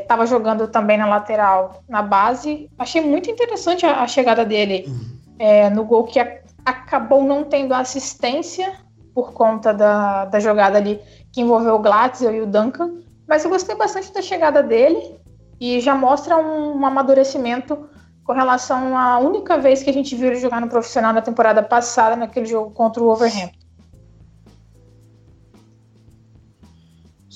Estava 0.00 0.24
é, 0.24 0.26
jogando 0.26 0.68
também 0.68 0.98
na 0.98 1.06
lateral, 1.06 1.82
na 1.88 2.02
base. 2.02 2.70
Achei 2.78 3.00
muito 3.00 3.30
interessante 3.30 3.86
a, 3.86 4.02
a 4.02 4.06
chegada 4.06 4.44
dele 4.44 4.84
uhum. 4.86 5.18
é, 5.38 5.70
no 5.70 5.84
gol 5.84 6.04
que 6.04 6.20
acabou 6.64 7.22
não 7.22 7.44
tendo 7.44 7.72
assistência 7.72 8.72
por 9.14 9.32
conta 9.32 9.72
da, 9.72 10.26
da 10.26 10.38
jogada 10.38 10.76
ali 10.76 11.00
que 11.32 11.40
envolveu 11.40 11.74
o 11.74 11.78
Glatzel 11.78 12.34
e 12.34 12.40
o 12.42 12.46
Duncan, 12.46 12.98
mas 13.26 13.44
eu 13.44 13.50
gostei 13.50 13.74
bastante 13.74 14.12
da 14.12 14.20
chegada 14.20 14.62
dele 14.62 15.16
e 15.58 15.80
já 15.80 15.94
mostra 15.94 16.36
um, 16.36 16.78
um 16.78 16.86
amadurecimento 16.86 17.88
com 18.24 18.32
relação 18.32 18.96
à 18.96 19.18
única 19.18 19.56
vez 19.56 19.82
que 19.82 19.90
a 19.90 19.92
gente 19.92 20.14
viu 20.14 20.28
ele 20.28 20.40
jogar 20.40 20.60
no 20.60 20.68
profissional 20.68 21.12
na 21.12 21.22
temporada 21.22 21.62
passada, 21.62 22.16
naquele 22.16 22.46
jogo 22.46 22.72
contra 22.72 23.02
o 23.02 23.08
Overhampton. 23.08 23.65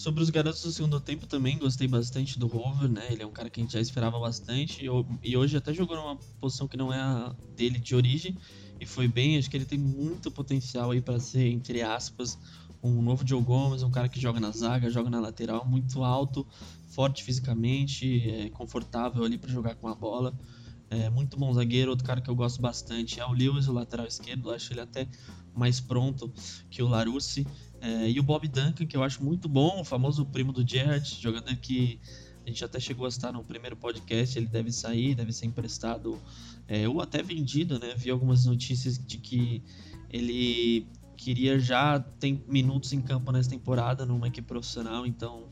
Sobre 0.01 0.23
os 0.23 0.31
garotos 0.31 0.63
do 0.63 0.73
segundo 0.73 0.99
tempo 0.99 1.27
também 1.27 1.59
gostei 1.59 1.87
bastante 1.87 2.39
do 2.39 2.47
Rover, 2.47 2.89
né? 2.91 3.07
Ele 3.11 3.23
é 3.23 3.27
um 3.27 3.31
cara 3.31 3.51
que 3.51 3.61
a 3.61 3.63
gente 3.63 3.75
já 3.75 3.83
esperava 3.83 4.19
bastante 4.19 4.83
e 5.23 5.37
hoje 5.37 5.59
até 5.59 5.75
jogou 5.75 5.95
numa 5.95 6.17
posição 6.41 6.67
que 6.67 6.75
não 6.75 6.91
é 6.91 6.99
a 6.99 7.37
dele 7.55 7.79
de 7.79 7.95
origem 7.95 8.35
e 8.81 8.87
foi 8.87 9.07
bem. 9.07 9.37
Acho 9.37 9.51
que 9.51 9.59
ele 9.59 9.67
tem 9.67 9.79
muito 9.79 10.31
potencial 10.31 10.93
aí 10.93 11.03
para 11.03 11.21
ser, 11.21 11.49
entre 11.49 11.83
aspas, 11.83 12.39
um 12.83 13.03
novo 13.03 13.29
Joe 13.29 13.43
Gomes, 13.43 13.83
um 13.83 13.91
cara 13.91 14.09
que 14.09 14.19
joga 14.19 14.41
na 14.41 14.51
zaga, 14.53 14.89
joga 14.89 15.11
na 15.11 15.21
lateral, 15.21 15.67
muito 15.69 16.03
alto, 16.03 16.49
forte 16.89 17.23
fisicamente, 17.23 18.27
é, 18.27 18.49
confortável 18.49 19.23
ali 19.23 19.37
para 19.37 19.51
jogar 19.51 19.75
com 19.75 19.87
a 19.87 19.95
bola. 19.95 20.33
É, 20.89 21.11
muito 21.11 21.37
bom 21.39 21.53
zagueiro, 21.53 21.91
outro 21.91 22.07
cara 22.07 22.23
que 22.23 22.31
eu 22.31 22.35
gosto 22.35 22.63
bastante 22.63 23.21
é 23.21 23.27
o 23.27 23.33
Lewis, 23.33 23.69
o 23.69 23.73
lateral 23.73 24.07
esquerdo, 24.07 24.51
acho 24.51 24.73
ele 24.73 24.81
até 24.81 25.07
mais 25.55 25.79
pronto 25.79 26.33
que 26.71 26.83
o 26.83 26.89
Larucci. 26.89 27.47
É, 27.81 28.11
e 28.11 28.21
o 28.21 28.23
Bob 28.23 28.47
Duncan, 28.47 28.87
que 28.87 28.97
eu 28.97 29.03
acho 29.03 29.25
muito 29.25 29.49
bom, 29.49 29.81
o 29.81 29.85
famoso 29.85 30.27
primo 30.27 30.53
do 30.53 30.67
Gerrard, 30.67 31.19
jogador 31.21 31.57
que 31.57 31.99
a 32.45 32.49
gente 32.49 32.65
até 32.65 32.79
chegou 32.79 33.07
a 33.07 33.09
estar 33.09 33.33
no 33.33 33.43
primeiro 33.45 33.77
podcast, 33.77 34.39
ele 34.39 34.47
deve 34.47 34.71
sair, 34.73 35.15
deve 35.15 35.33
ser 35.33 35.47
emprestado 35.47 36.21
é, 36.69 36.89
ou 36.89 37.01
até 37.01 37.23
vendido, 37.23 37.79
né? 37.79 37.95
Vi 37.97 38.11
algumas 38.11 38.45
notícias 38.45 38.99
de 38.99 39.19
que 39.19 39.63
ele 40.11 40.87
queria 41.17 41.59
já 41.59 42.01
ter 42.01 42.43
minutos 42.49 42.93
em 42.93 43.01
campo 43.01 43.31
nessa 43.31 43.51
temporada 43.51 44.07
numa 44.07 44.29
equipe 44.29 44.47
profissional, 44.47 45.07
então 45.07 45.51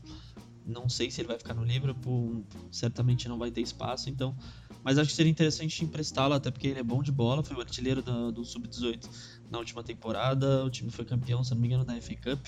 não 0.65 0.87
sei 0.87 1.09
se 1.09 1.21
ele 1.21 1.27
vai 1.27 1.37
ficar 1.37 1.53
no 1.53 1.63
Liverpool, 1.63 2.43
certamente 2.71 3.27
não 3.27 3.37
vai 3.37 3.49
ter 3.51 3.61
espaço, 3.61 4.09
então 4.09 4.35
mas 4.83 4.97
acho 4.97 5.09
que 5.09 5.15
seria 5.15 5.31
interessante 5.31 5.83
emprestá-lo, 5.83 6.33
até 6.33 6.49
porque 6.49 6.67
ele 6.67 6.79
é 6.79 6.83
bom 6.83 7.03
de 7.03 7.11
bola, 7.11 7.43
foi 7.43 7.55
o 7.55 7.59
artilheiro 7.59 8.01
do, 8.01 8.31
do 8.31 8.45
Sub-18 8.45 9.09
na 9.49 9.57
última 9.57 9.83
temporada, 9.83 10.63
o 10.63 10.69
time 10.69 10.91
foi 10.91 11.05
campeão, 11.05 11.43
se 11.43 11.51
não 11.51 11.59
me 11.59 11.67
engano, 11.67 11.85
da 11.85 11.99
FA 12.01 12.15
Cup. 12.15 12.47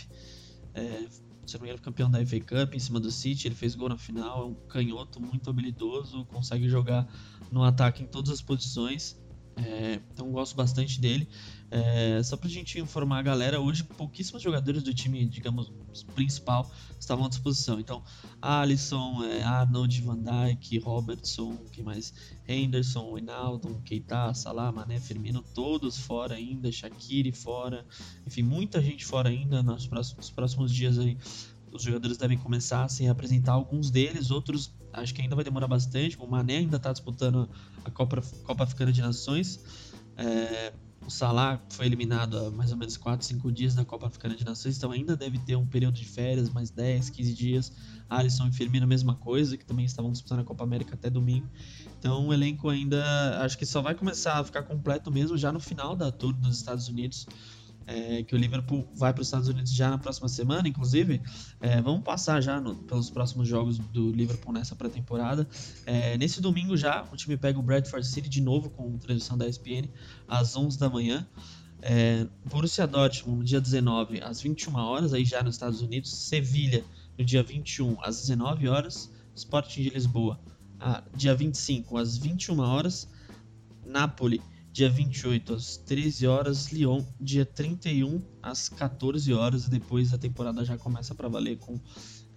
É, 0.74 1.08
se 1.46 1.56
não 1.56 1.62
me 1.62 1.68
engano, 1.68 1.82
campeão 1.82 2.10
da 2.10 2.26
FA 2.26 2.40
Cup 2.40 2.76
em 2.76 2.80
cima 2.80 3.00
do 3.00 3.12
City, 3.12 3.48
ele 3.48 3.56
fez 3.56 3.76
gol 3.76 3.90
na 3.90 3.98
final, 3.98 4.44
é 4.44 4.46
um 4.46 4.54
canhoto 4.68 5.20
muito 5.20 5.50
habilidoso, 5.50 6.26
consegue 6.26 6.70
jogar 6.70 7.08
no 7.52 7.64
ataque 7.64 8.04
em 8.04 8.08
todas 8.08 8.32
as 8.32 8.42
posições. 8.42 9.20
É, 9.58 10.00
então 10.14 10.32
gosto 10.32 10.56
bastante 10.56 11.00
dele. 11.02 11.28
É, 11.74 12.22
só 12.22 12.36
pra 12.36 12.50
gente 12.50 12.78
informar 12.82 13.20
a 13.20 13.22
galera, 13.22 13.62
hoje 13.62 13.86
pouquíssimos 13.86 14.44
jogadores 14.44 14.84
do 14.84 14.94
time, 14.94 15.26
digamos, 15.26 15.72
principal 16.14 16.70
estavam 17.00 17.26
à 17.26 17.30
disposição. 17.30 17.80
Então, 17.80 18.04
Alisson, 18.42 19.24
é, 19.24 19.42
Arnold, 19.42 20.02
Van 20.02 20.20
Dijk, 20.22 20.80
Robertson, 20.80 21.56
que 21.72 21.82
mais? 21.82 22.14
Henderson, 22.46 23.12
Wijnaldum, 23.12 23.82
Keita, 23.84 24.34
Salah, 24.34 24.70
Mané, 24.70 25.00
Firmino, 25.00 25.42
todos 25.56 25.98
fora 25.98 26.36
ainda, 26.36 26.70
Shaqiri 26.70 27.32
fora. 27.32 27.86
Enfim, 28.28 28.44
muita 28.44 28.82
gente 28.82 29.06
fora 29.06 29.30
ainda 29.30 29.64
nos 29.64 29.88
próximos, 29.88 30.18
nos 30.18 30.30
próximos 30.30 30.74
dias 30.74 31.00
aí. 31.00 31.18
Os 31.72 31.84
jogadores 31.84 32.18
devem 32.18 32.38
começar 32.38 32.86
a 32.86 33.12
apresentar 33.12 33.54
alguns 33.54 33.90
deles, 33.90 34.30
outros 34.30 34.74
acho 34.92 35.14
que 35.14 35.22
ainda 35.22 35.36
vai 35.36 35.46
demorar 35.46 35.70
bastante. 35.70 36.18
O 36.20 36.28
Mané 36.28 36.58
ainda 36.58 36.76
está 36.76 36.92
disputando 36.92 37.50
a 37.86 37.90
Copa, 37.90 38.22
Copa 38.44 38.66
Africana 38.66 38.92
de 38.92 39.02
Nações. 39.02 39.64
É, 40.18 40.74
o 41.06 41.10
Salah 41.10 41.60
foi 41.70 41.86
eliminado 41.86 42.38
há 42.38 42.52
mais 42.52 42.72
ou 42.72 42.78
menos 42.78 42.96
4, 42.98 43.26
5 43.26 43.52
dias 43.52 43.76
da 43.76 43.84
Copa 43.84 44.08
Africana 44.08 44.36
de 44.36 44.46
Nações, 44.46 44.78
então 44.78 44.92
ainda 44.92 45.16
deve 45.16 45.40
ter 45.40 45.56
um 45.56 45.66
período 45.66 45.96
de 45.96 46.06
férias, 46.06 46.50
mais 46.50 46.70
10, 46.70 47.10
15 47.10 47.34
dias. 47.34 47.72
Alisson 48.10 48.48
e 48.48 48.52
Firmino, 48.52 48.84
a 48.84 48.88
mesma 48.88 49.16
coisa, 49.16 49.58
que 49.58 49.66
também 49.66 49.86
estavam 49.86 50.12
disputando 50.12 50.42
a 50.42 50.44
Copa 50.44 50.64
América 50.64 50.96
até 50.96 51.10
domingo. 51.10 51.48
Então 51.98 52.28
o 52.28 52.34
elenco 52.34 52.70
ainda, 52.70 53.42
acho 53.44 53.58
que 53.58 53.66
só 53.66 53.82
vai 53.82 53.96
começar 53.96 54.40
a 54.40 54.44
ficar 54.44 54.64
completo 54.64 55.10
mesmo 55.12 55.38
já 55.38 55.52
no 55.52 55.60
final 55.60 55.96
da 55.96 56.12
Tour 56.12 56.34
dos 56.34 56.58
Estados 56.58 56.88
Unidos 56.88 57.26
é, 57.88 58.24
que 58.24 58.36
o 58.36 58.38
Liverpool 58.38 58.88
vai 58.96 59.14
para 59.14 59.22
os 59.22 59.28
Estados 59.28 59.48
Unidos 59.48 59.74
já 59.74 59.90
na 59.90 59.98
próxima 59.98 60.30
semana, 60.30 60.68
inclusive. 60.68 61.22
É, 61.60 61.82
vamos 61.82 62.04
passar 62.04 62.42
já 62.42 62.60
no, 62.60 62.76
pelos 62.76 63.10
próximos 63.10 63.48
jogos 63.48 63.78
do 63.78 64.12
Liverpool 64.12 64.54
nessa 64.54 64.76
pré-temporada. 64.76 65.48
É, 65.86 66.18
nesse 66.18 66.42
domingo 66.42 66.78
já, 66.78 67.04
o 67.12 67.16
time 67.16 67.38
pega 67.38 67.60
o 67.60 67.62
Bradford 67.62 68.06
City 68.06 68.30
de 68.30 68.42
novo 68.42 68.70
com 68.70 68.98
transmissão 68.98 69.38
da 69.38 69.48
ESPN 69.48 69.90
às 70.28 70.56
11 70.56 70.78
da 70.80 70.90
manhã. 70.90 71.28
É, 71.82 72.28
Borussia 72.46 72.86
Dortmund 72.86 73.40
no 73.40 73.44
dia 73.44 73.60
19 73.60 74.22
às 74.22 74.42
21 74.42 74.76
horas, 74.76 75.14
aí 75.14 75.26
já 75.26 75.42
nos 75.42 75.56
Estados 75.56 75.82
Unidos. 75.82 76.12
Sevilha 76.12 76.84
no 77.18 77.26
dia 77.26 77.42
21 77.42 77.98
às 78.02 78.22
19 78.22 78.68
horas. 78.68 79.12
Sporting 79.36 79.82
de 79.84 79.90
Lisboa, 79.90 80.40
ah, 80.80 81.04
dia 81.16 81.34
25 81.34 81.98
às 81.98 82.18
21 82.18 82.60
horas. 82.60 83.08
Napoli 83.86 84.42
dia 84.72 84.90
28 84.90 85.54
às 85.54 85.78
13 85.78 86.28
horas, 86.28 86.72
Lyon, 86.72 87.04
dia 87.20 87.46
31 87.46 88.22
às 88.42 88.70
14 88.70 89.34
horas, 89.34 89.68
depois 89.68 90.14
a 90.14 90.18
temporada 90.18 90.64
já 90.64 90.78
começa 90.78 91.14
para 91.14 91.28
valer 91.28 91.58
com 91.58 91.80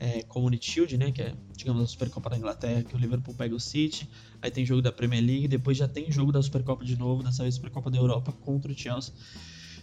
é, 0.00 0.22
Community 0.24 0.70
Shield, 0.70 0.98
né, 0.98 1.12
que 1.12 1.22
é, 1.22 1.34
digamos, 1.56 1.82
a 1.82 1.86
Supercopa 1.86 2.28
da 2.28 2.36
Inglaterra, 2.36 2.82
que 2.82 2.94
o 2.94 2.98
Liverpool 2.98 3.34
pega 3.34 3.54
o 3.54 3.60
City, 3.60 4.08
aí 4.42 4.50
tem 4.50 4.66
jogo 4.66 4.82
da 4.82 4.90
Premier 4.90 5.24
League, 5.24 5.46
depois 5.46 5.76
já 5.76 5.86
tem 5.86 6.10
jogo 6.10 6.32
da 6.32 6.42
Supercopa 6.42 6.84
de 6.84 6.96
novo, 6.96 7.22
dessa 7.22 7.42
vez 7.42 7.54
Supercopa 7.54 7.90
da 7.90 7.98
Europa 7.98 8.32
contra 8.32 8.70
o 8.70 8.76
Chelsea. 8.76 9.14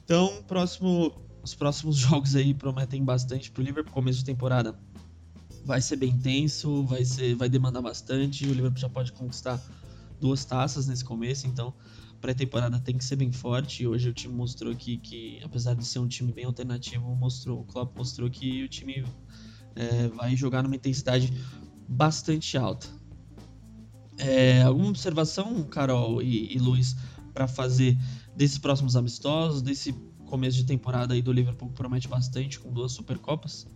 Então, 0.04 0.44
próximo, 0.44 1.14
os 1.42 1.56
próximos 1.56 1.96
jogos 1.98 2.36
aí 2.36 2.54
prometem 2.54 3.04
bastante 3.04 3.50
pro 3.50 3.64
Liverpool, 3.64 3.94
começo 3.94 4.20
de 4.20 4.26
temporada 4.26 4.78
vai 5.64 5.80
ser 5.80 5.96
bem 5.96 6.10
intenso, 6.10 6.84
vai 6.84 7.06
ser 7.06 7.36
vai 7.36 7.48
demandar 7.48 7.82
bastante, 7.82 8.46
o 8.46 8.54
Liverpool 8.54 8.80
já 8.80 8.90
pode 8.90 9.12
conquistar 9.12 9.62
duas 10.20 10.44
taças 10.44 10.88
nesse 10.88 11.04
começo, 11.04 11.48
então 11.48 11.74
pré-temporada 12.22 12.80
tem 12.80 12.98
que 12.98 13.04
ser 13.04 13.16
bem 13.16 13.32
forte. 13.32 13.84
E 13.84 13.88
hoje 13.88 14.10
o 14.10 14.14
time 14.14 14.34
mostrou 14.34 14.72
aqui 14.72 14.98
que, 14.98 15.42
apesar 15.44 15.74
de 15.74 15.86
ser 15.86 16.00
um 16.00 16.08
time 16.08 16.32
bem 16.32 16.46
alternativo, 16.46 17.14
mostrou, 17.16 17.62
o 17.62 17.64
Klopp 17.66 17.98
mostrou 17.98 18.30
que 18.30 18.64
o 18.64 18.70
time 18.70 19.04
é, 19.76 20.08
vai 20.10 20.36
jogar 20.36 20.62
numa 20.64 20.76
intensidade 20.76 21.34
bastante 21.88 22.58
alta. 22.58 22.88
É, 24.18 24.62
alguma 24.62 24.90
observação, 24.90 25.64
Carol 25.64 26.22
e, 26.22 26.56
e 26.56 26.60
Luiz, 26.60 26.96
para 27.34 27.48
fazer 27.48 27.98
desses 28.36 28.60
próximos 28.60 28.96
amistosos, 28.96 29.62
desse 29.62 29.94
começo 30.28 30.58
de 30.58 30.66
temporada 30.66 31.14
aí 31.14 31.22
do 31.22 31.34
Liverpool 31.34 31.70
que 31.70 31.76
promete 31.76 32.08
bastante 32.08 32.60
com 32.60 32.72
duas 32.72 32.92
Supercopas? 32.92 33.68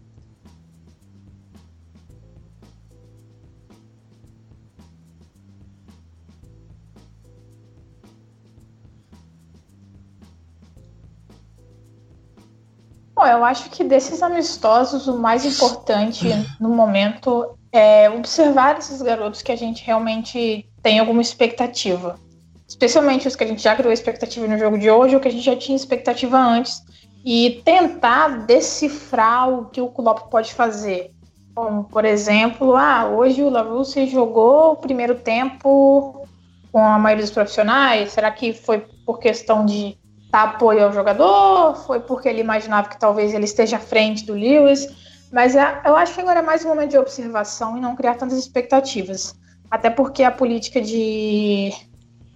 Bom, 13.25 13.31
eu 13.31 13.43
acho 13.43 13.71
que 13.71 13.83
desses 13.83 14.21
amistosos, 14.21 15.07
o 15.07 15.17
mais 15.17 15.43
importante 15.43 16.27
no 16.59 16.69
momento 16.69 17.57
é 17.71 18.07
observar 18.07 18.77
esses 18.77 19.01
garotos 19.01 19.41
que 19.41 19.51
a 19.51 19.55
gente 19.55 19.83
realmente 19.83 20.69
tem 20.83 20.99
alguma 20.99 21.23
expectativa. 21.23 22.19
Especialmente 22.67 23.27
os 23.27 23.35
que 23.35 23.43
a 23.43 23.47
gente 23.47 23.63
já 23.63 23.75
criou 23.75 23.91
expectativa 23.91 24.45
no 24.47 24.59
jogo 24.59 24.77
de 24.77 24.91
hoje, 24.91 25.15
ou 25.15 25.19
que 25.19 25.27
a 25.27 25.31
gente 25.31 25.43
já 25.43 25.55
tinha 25.55 25.75
expectativa 25.75 26.37
antes, 26.37 26.83
e 27.25 27.63
tentar 27.65 28.45
decifrar 28.45 29.49
o 29.49 29.65
que 29.71 29.81
o 29.81 29.87
Klopp 29.87 30.29
pode 30.29 30.53
fazer. 30.53 31.09
Como, 31.55 31.85
por 31.85 32.05
exemplo, 32.05 32.75
ah, 32.75 33.07
hoje 33.07 33.41
o 33.41 33.49
Larousse 33.49 34.05
jogou 34.05 34.73
o 34.73 34.75
primeiro 34.75 35.15
tempo 35.15 36.27
com 36.71 36.77
a 36.77 36.99
maioria 36.99 37.25
dos 37.25 37.33
profissionais. 37.33 38.11
Será 38.11 38.29
que 38.29 38.53
foi 38.53 38.85
por 39.03 39.17
questão 39.17 39.65
de 39.65 39.97
dar 40.35 40.43
apoio 40.43 40.83
ao 40.83 40.91
jogador, 40.91 41.77
foi 41.87 42.01
porque 42.01 42.27
ele 42.27 42.41
imaginava 42.41 42.89
que 42.89 42.99
talvez 42.99 43.33
ele 43.33 43.45
esteja 43.45 43.77
à 43.77 43.79
frente 43.79 44.25
do 44.25 44.33
Lewis, 44.33 44.85
mas 45.31 45.55
é, 45.55 45.81
eu 45.85 45.95
acho 45.95 46.13
que 46.13 46.19
agora 46.19 46.39
é 46.39 46.43
mais 46.43 46.65
um 46.65 46.67
momento 46.67 46.91
de 46.91 46.97
observação 46.97 47.77
e 47.77 47.79
não 47.79 47.95
criar 47.95 48.15
tantas 48.15 48.37
expectativas. 48.37 49.33
Até 49.71 49.89
porque 49.89 50.23
a 50.23 50.31
política 50.31 50.81
de, 50.81 51.71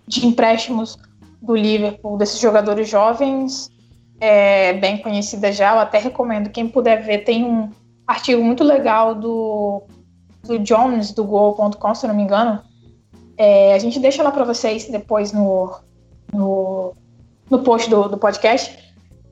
de 0.08 0.26
empréstimos 0.26 0.98
do 1.42 1.54
Liverpool, 1.54 2.18
desses 2.18 2.40
jogadores 2.40 2.88
jovens, 2.88 3.70
é 4.22 4.72
bem 4.74 4.98
conhecida 5.00 5.52
já. 5.52 5.74
Eu 5.74 5.80
até 5.80 5.98
recomendo, 5.98 6.50
quem 6.50 6.70
puder 6.70 7.04
ver, 7.04 7.26
tem 7.26 7.44
um 7.44 7.70
artigo 8.08 8.42
muito 8.42 8.64
legal 8.64 9.14
do, 9.14 9.84
do 10.44 10.58
Jones, 10.58 11.12
do 11.12 11.26
Gol.com, 11.26 11.94
se 11.94 12.08
não 12.08 12.16
me 12.16 12.24
engano. 12.24 12.62
É, 13.38 13.74
a 13.74 13.80
gente 13.80 14.00
deixa 14.00 14.24
lá 14.24 14.32
para 14.32 14.46
vocês 14.46 14.88
depois 14.88 15.34
no, 15.34 15.80
no 16.34 16.94
no 17.50 17.60
post 17.60 17.90
do, 17.90 18.08
do 18.08 18.18
podcast, 18.18 18.78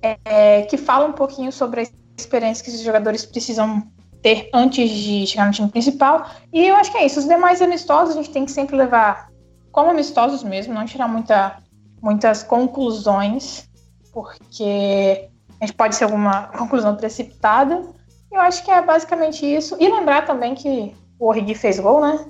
é, 0.02 0.64
que 0.64 0.78
fala 0.78 1.06
um 1.06 1.14
pouquinho 1.14 1.52
sobre 1.52 1.82
a 1.82 1.86
experiência 2.18 2.64
que 2.64 2.70
esses 2.70 2.82
jogadores 2.82 3.26
precisam 3.26 3.84
ter 4.22 4.50
antes 4.54 4.90
de 4.90 5.28
chegar 5.28 5.46
no 5.46 5.52
time 5.52 5.70
principal. 5.70 6.28
E 6.52 6.66
eu 6.66 6.76
acho 6.76 6.92
que 6.92 6.98
é 6.98 7.06
isso. 7.06 7.20
Os 7.20 7.28
demais 7.28 7.62
amistosos 7.62 8.16
a 8.16 8.18
gente 8.18 8.32
tem 8.32 8.46
que 8.46 8.52
sempre 8.52 8.76
levar 8.76 9.30
como 9.72 9.92
amistosos 9.92 10.44
mesmo, 10.44 10.74
não 10.74 10.86
tirar 10.86 11.08
muita, 11.08 11.58
muitas 12.02 12.42
conclusões, 12.44 13.70
porque 14.12 15.30
a 15.60 15.66
gente 15.66 15.76
pode 15.76 15.96
ser 15.96 16.06
alguma 16.06 16.48
conclusão 16.48 16.96
precipitada. 16.96 17.84
Eu 18.32 18.42
acho 18.42 18.64
que 18.64 18.72
é 18.72 18.82
basicamente 18.82 19.46
isso. 19.46 19.78
E 19.80 19.88
lembrar 19.88 20.26
também 20.26 20.56
que 20.56 20.96
o 21.20 21.28
Origi 21.28 21.56
fez 21.56 21.80
gol, 21.80 22.02
né? 22.02 22.26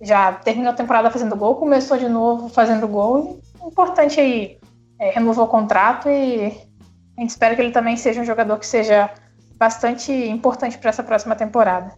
Já 0.00 0.32
terminou 0.32 0.72
a 0.72 0.76
temporada 0.76 1.10
fazendo 1.10 1.36
gol, 1.36 1.56
começou 1.56 1.96
de 1.96 2.08
novo 2.08 2.48
fazendo 2.48 2.86
gol. 2.86 3.40
Importante 3.64 4.20
aí 4.20 4.57
é, 4.98 5.10
renovou 5.10 5.44
o 5.44 5.48
contrato 5.48 6.08
e 6.08 6.46
a 7.16 7.20
gente 7.20 7.30
espera 7.30 7.54
que 7.54 7.62
ele 7.62 7.72
também 7.72 7.96
seja 7.96 8.20
um 8.20 8.24
jogador 8.24 8.58
que 8.58 8.66
seja 8.66 9.10
bastante 9.56 10.12
importante 10.12 10.78
para 10.78 10.90
essa 10.90 11.02
próxima 11.02 11.34
temporada. 11.34 11.92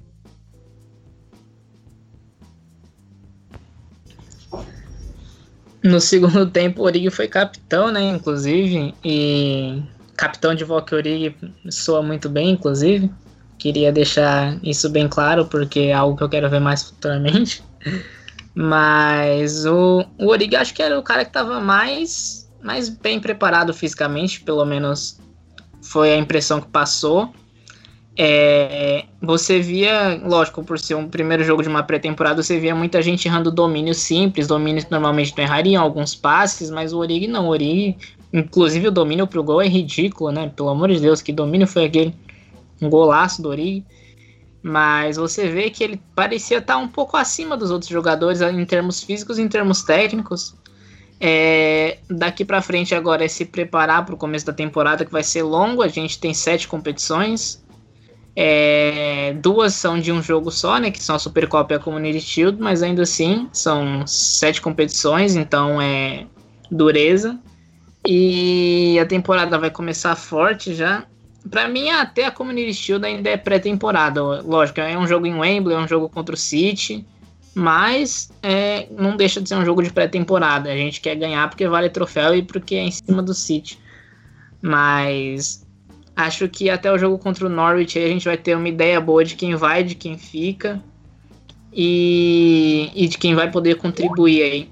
No 5.83 6.01
segundo 6.01 6.49
tempo, 6.51 6.83
o 6.83 6.85
Origi 6.85 7.11
foi 7.11 7.29
capitão, 7.29 7.91
né? 7.91 8.03
Inclusive, 8.03 8.95
e 9.05 9.83
capitão 10.17 10.55
de 10.55 10.65
Volk 10.65 10.95
Origi 10.95 11.35
soa 11.71 12.03
muito 12.03 12.29
bem, 12.29 12.51
inclusive. 12.51 13.11
Queria 13.59 13.93
deixar 13.93 14.59
isso 14.63 14.89
bem 14.89 15.07
claro, 15.07 15.47
porque 15.47 15.81
é 15.81 15.93
algo 15.93 16.17
que 16.17 16.23
eu 16.23 16.29
quero 16.29 16.49
ver 16.49 16.61
mais 16.61 16.83
futuramente. 16.83 17.63
Mas 18.55 19.65
o, 19.65 20.05
o 20.19 20.27
Origi 20.29 20.57
acho 20.57 20.75
que 20.75 20.83
era 20.83 20.99
o 20.99 21.03
cara 21.03 21.25
que 21.25 21.31
estava 21.31 21.61
mais 21.61 22.39
mais 22.62 22.88
bem 22.88 23.20
preparado 23.20 23.73
fisicamente, 23.73 24.40
pelo 24.40 24.64
menos 24.64 25.18
foi 25.83 26.12
a 26.12 26.16
impressão 26.16 26.61
que 26.61 26.68
passou. 26.68 27.33
É, 28.23 29.05
você 29.23 29.61
via, 29.61 30.20
lógico, 30.23 30.62
por 30.62 30.79
ser 30.79 30.94
um 30.94 31.09
primeiro 31.09 31.42
jogo 31.42 31.62
de 31.62 31.68
uma 31.68 31.83
pré-temporada, 31.83 32.42
você 32.42 32.59
via 32.59 32.75
muita 32.75 33.01
gente 33.01 33.27
errando 33.27 33.51
domínios 33.51 33.99
simples, 33.99 34.46
domínios 34.46 34.85
que 34.85 34.90
normalmente 34.90 35.33
não 35.37 35.44
errariam, 35.44 35.83
alguns 35.83 36.14
passes, 36.14 36.70
mas 36.70 36.92
o 36.92 36.99
Origi 36.99 37.27
não. 37.27 37.46
O 37.46 37.51
Origi, 37.51 37.96
inclusive 38.33 38.88
o 38.88 38.90
domínio 38.90 39.27
pro 39.27 39.42
gol 39.42 39.62
é 39.62 39.68
ridículo, 39.68 40.31
né? 40.33 40.53
Pelo 40.55 40.68
amor 40.68 40.90
de 40.90 41.01
Deus, 41.01 41.23
que 41.23 41.33
domínio 41.33 41.66
foi 41.66 41.87
aquele? 41.87 42.14
Um 42.83 42.90
golaço 42.90 43.40
do 43.40 43.49
Origi. 43.49 43.87
Mas 44.62 45.16
você 45.16 45.49
vê 45.49 45.70
que 45.70 45.83
ele 45.83 46.03
parecia 46.14 46.59
estar 46.59 46.77
um 46.77 46.88
pouco 46.88 47.16
acima 47.16 47.57
dos 47.57 47.70
outros 47.70 47.90
jogadores 47.90 48.42
em 48.42 48.64
termos 48.66 49.03
físicos 49.03 49.38
e 49.38 49.42
em 49.42 49.49
termos 49.49 49.83
técnicos. 49.83 50.55
É, 51.22 51.98
daqui 52.09 52.46
para 52.46 52.62
frente 52.62 52.94
agora 52.94 53.22
é 53.22 53.28
se 53.28 53.44
preparar 53.44 54.06
para 54.06 54.14
o 54.14 54.18
começo 54.18 54.46
da 54.46 54.54
temporada 54.54 55.04
que 55.04 55.12
vai 55.12 55.22
ser 55.22 55.42
longo. 55.42 55.83
A 55.83 55.88
gente 55.88 56.18
tem 56.18 56.33
sete 56.33 56.66
competições. 56.66 57.62
É, 58.35 59.35
duas 59.42 59.74
são 59.74 60.00
de 60.00 60.11
um 60.11 60.22
jogo 60.22 60.50
só, 60.50 60.78
né? 60.78 60.90
Que 60.90 61.02
são 61.02 61.16
a 61.16 61.18
Supercopa 61.18 61.74
e 61.74 61.76
a 61.76 61.80
Community 61.80 62.20
Shield, 62.20 62.61
mas 62.61 62.83
ainda 62.83 63.02
assim 63.02 63.48
são 63.52 64.06
sete 64.06 64.62
competições, 64.62 65.37
então 65.37 65.80
é 65.80 66.26
dureza. 66.70 67.38
E 68.06 68.98
a 68.98 69.04
temporada 69.04 69.59
vai 69.59 69.70
começar 69.70 70.16
forte 70.16 70.74
já. 70.74 71.04
Pra 71.50 71.68
mim, 71.68 71.90
até 71.90 72.24
a 72.24 72.30
Community 72.30 72.72
Shield 72.72 73.04
ainda 73.04 73.28
é 73.28 73.37
pré-temporada. 73.37 74.22
Lógico, 74.22 74.80
é 74.80 74.96
um 74.96 75.06
jogo 75.06 75.26
em 75.26 75.35
Wembley, 75.35 75.76
é 75.76 75.78
um 75.78 75.88
jogo 75.88 76.09
contra 76.09 76.35
o 76.35 76.38
City. 76.38 77.04
Mas 77.61 78.33
é, 78.42 78.87
não 78.90 79.18
deixa 79.18 79.38
de 79.38 79.46
ser 79.46 79.55
um 79.55 79.64
jogo 79.66 79.83
de 79.83 79.92
pré-temporada. 79.92 80.73
A 80.73 80.77
gente 80.77 80.99
quer 80.99 81.14
ganhar 81.14 81.46
porque 81.51 81.68
vale 81.68 81.90
troféu 81.90 82.35
e 82.35 82.42
porque 82.42 82.75
é 82.75 82.85
em 82.85 82.90
cima 82.90 83.23
do 83.23 83.35
City. 83.35 83.79
Mas 84.62 85.66
acho 86.16 86.49
que 86.49 86.70
até 86.70 86.90
o 86.90 86.96
jogo 86.96 87.18
contra 87.18 87.44
o 87.44 87.51
Norwich 87.51 87.99
a 87.99 88.09
gente 88.09 88.25
vai 88.25 88.38
ter 88.38 88.57
uma 88.57 88.66
ideia 88.66 88.99
boa 88.99 89.23
de 89.23 89.37
quem 89.37 89.55
vai, 89.57 89.85
de 89.85 89.94
quem 89.94 90.16
fica 90.16 90.83
e, 91.70 92.90
e 92.94 93.07
de 93.07 93.18
quem 93.18 93.35
vai 93.35 93.51
poder 93.51 93.77
contribuir 93.77 94.42
aí. 94.42 94.70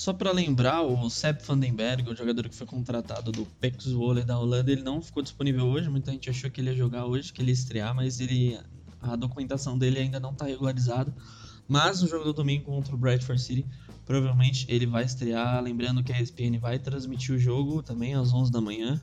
Só 0.00 0.14
para 0.14 0.32
lembrar, 0.32 0.80
o 0.80 1.10
Sepp 1.10 1.42
Vandenberg, 1.42 2.08
o 2.08 2.16
jogador 2.16 2.48
que 2.48 2.54
foi 2.54 2.66
contratado 2.66 3.30
do 3.30 3.44
PEC 3.60 3.82
Zwolle 3.86 4.24
da 4.24 4.38
Holanda, 4.38 4.72
ele 4.72 4.82
não 4.82 5.02
ficou 5.02 5.22
disponível 5.22 5.66
hoje. 5.66 5.90
Muita 5.90 6.10
gente 6.10 6.30
achou 6.30 6.50
que 6.50 6.58
ele 6.58 6.70
ia 6.70 6.74
jogar 6.74 7.04
hoje, 7.04 7.30
que 7.30 7.42
ele 7.42 7.50
ia 7.50 7.52
estrear, 7.52 7.94
mas 7.94 8.18
ele, 8.18 8.58
a 8.98 9.14
documentação 9.14 9.76
dele 9.76 9.98
ainda 9.98 10.18
não 10.18 10.30
está 10.30 10.46
regularizada. 10.46 11.14
Mas 11.68 12.00
no 12.00 12.08
jogo 12.08 12.24
do 12.24 12.32
domingo 12.32 12.64
contra 12.64 12.94
o 12.94 12.96
Bradford 12.96 13.42
City, 13.42 13.66
provavelmente 14.06 14.64
ele 14.70 14.86
vai 14.86 15.04
estrear. 15.04 15.62
Lembrando 15.62 16.02
que 16.02 16.14
a 16.14 16.18
ESPN 16.18 16.58
vai 16.58 16.78
transmitir 16.78 17.34
o 17.34 17.38
jogo 17.38 17.82
também 17.82 18.14
às 18.14 18.32
11 18.32 18.50
da 18.50 18.58
manhã. 18.62 18.98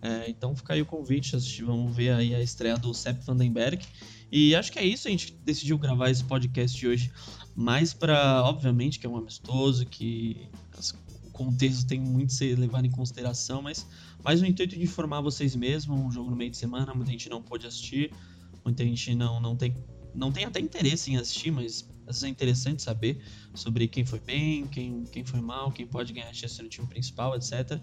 É, 0.00 0.30
então 0.30 0.54
fica 0.54 0.74
aí 0.74 0.80
o 0.80 0.86
convite, 0.86 1.34
assistir, 1.34 1.64
vamos 1.64 1.96
ver 1.96 2.10
aí 2.10 2.32
a 2.32 2.40
estreia 2.40 2.76
do 2.76 2.94
Sepp 2.94 3.24
Vandenberg. 3.24 3.84
E 4.30 4.54
acho 4.54 4.70
que 4.70 4.78
é 4.78 4.84
isso, 4.84 5.08
a 5.08 5.10
gente 5.10 5.32
decidiu 5.44 5.76
gravar 5.78 6.10
esse 6.10 6.22
podcast 6.22 6.78
de 6.78 6.86
hoje 6.86 7.10
mais 7.58 7.92
para, 7.92 8.44
obviamente, 8.44 9.00
que 9.00 9.06
é 9.06 9.10
um 9.10 9.16
amistoso, 9.16 9.84
que 9.84 10.48
as, 10.76 10.92
o 11.24 11.30
contexto 11.32 11.88
tem 11.88 11.98
muito 11.98 12.30
a 12.30 12.36
ser 12.36 12.56
levado 12.56 12.86
em 12.86 12.90
consideração, 12.90 13.60
mas 13.60 13.84
mais 14.22 14.40
no 14.40 14.46
intuito 14.46 14.76
de 14.76 14.82
informar 14.84 15.20
vocês 15.20 15.56
mesmos, 15.56 15.98
um 15.98 16.08
jogo 16.08 16.30
no 16.30 16.36
meio 16.36 16.52
de 16.52 16.56
semana, 16.56 16.94
muita 16.94 17.10
gente 17.10 17.28
não 17.28 17.42
pôde 17.42 17.66
assistir, 17.66 18.12
muita 18.64 18.84
gente 18.84 19.12
não, 19.12 19.40
não 19.40 19.56
tem 19.56 19.76
não 20.14 20.30
tem 20.30 20.44
até 20.44 20.60
interesse 20.60 21.10
em 21.10 21.16
assistir, 21.16 21.50
mas 21.50 21.87
às 22.08 22.16
vezes 22.16 22.24
é 22.24 22.28
interessante 22.28 22.82
saber 22.82 23.20
sobre 23.54 23.86
quem 23.86 24.04
foi 24.04 24.18
bem, 24.20 24.66
quem, 24.66 25.04
quem 25.04 25.24
foi 25.24 25.40
mal, 25.40 25.70
quem 25.70 25.86
pode 25.86 26.12
ganhar 26.12 26.32
chance 26.32 26.62
no 26.62 26.68
time 26.68 26.86
principal, 26.86 27.36
etc. 27.36 27.78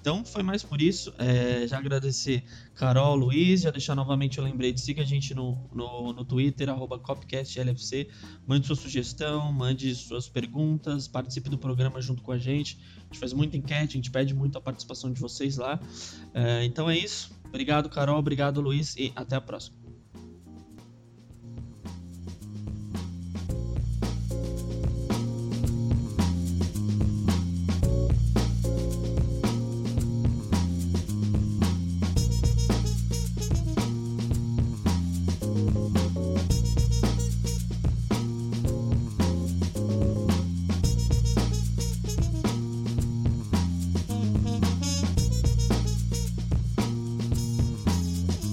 Então 0.00 0.24
foi 0.24 0.42
mais 0.42 0.62
por 0.62 0.80
isso. 0.80 1.12
É, 1.18 1.66
já 1.66 1.78
agradecer 1.78 2.44
Carol, 2.74 3.16
Luiz, 3.16 3.62
já 3.62 3.70
deixar 3.70 3.94
novamente 3.94 4.40
o 4.40 4.42
lembrete. 4.42 4.80
Siga 4.80 5.02
a 5.02 5.04
gente 5.04 5.34
no, 5.34 5.58
no, 5.74 6.12
no 6.12 6.24
Twitter, 6.24 6.70
arroba 6.70 6.98
CopcastLFC. 6.98 8.08
Mande 8.46 8.66
sua 8.66 8.76
sugestão, 8.76 9.52
mande 9.52 9.94
suas 9.94 10.28
perguntas, 10.28 11.06
participe 11.06 11.50
do 11.50 11.58
programa 11.58 12.00
junto 12.00 12.22
com 12.22 12.32
a 12.32 12.38
gente. 12.38 12.78
A 12.96 13.04
gente 13.04 13.18
faz 13.18 13.32
muita 13.32 13.56
enquete, 13.56 13.90
a 13.90 13.96
gente 13.98 14.10
pede 14.10 14.34
muito 14.34 14.56
a 14.56 14.60
participação 14.60 15.12
de 15.12 15.20
vocês 15.20 15.56
lá. 15.56 15.78
É, 16.32 16.64
então 16.64 16.88
é 16.88 16.96
isso. 16.96 17.30
Obrigado, 17.44 17.88
Carol. 17.90 18.18
Obrigado, 18.18 18.60
Luiz. 18.60 18.96
E 18.96 19.12
até 19.14 19.36
a 19.36 19.40
próxima. 19.40 19.85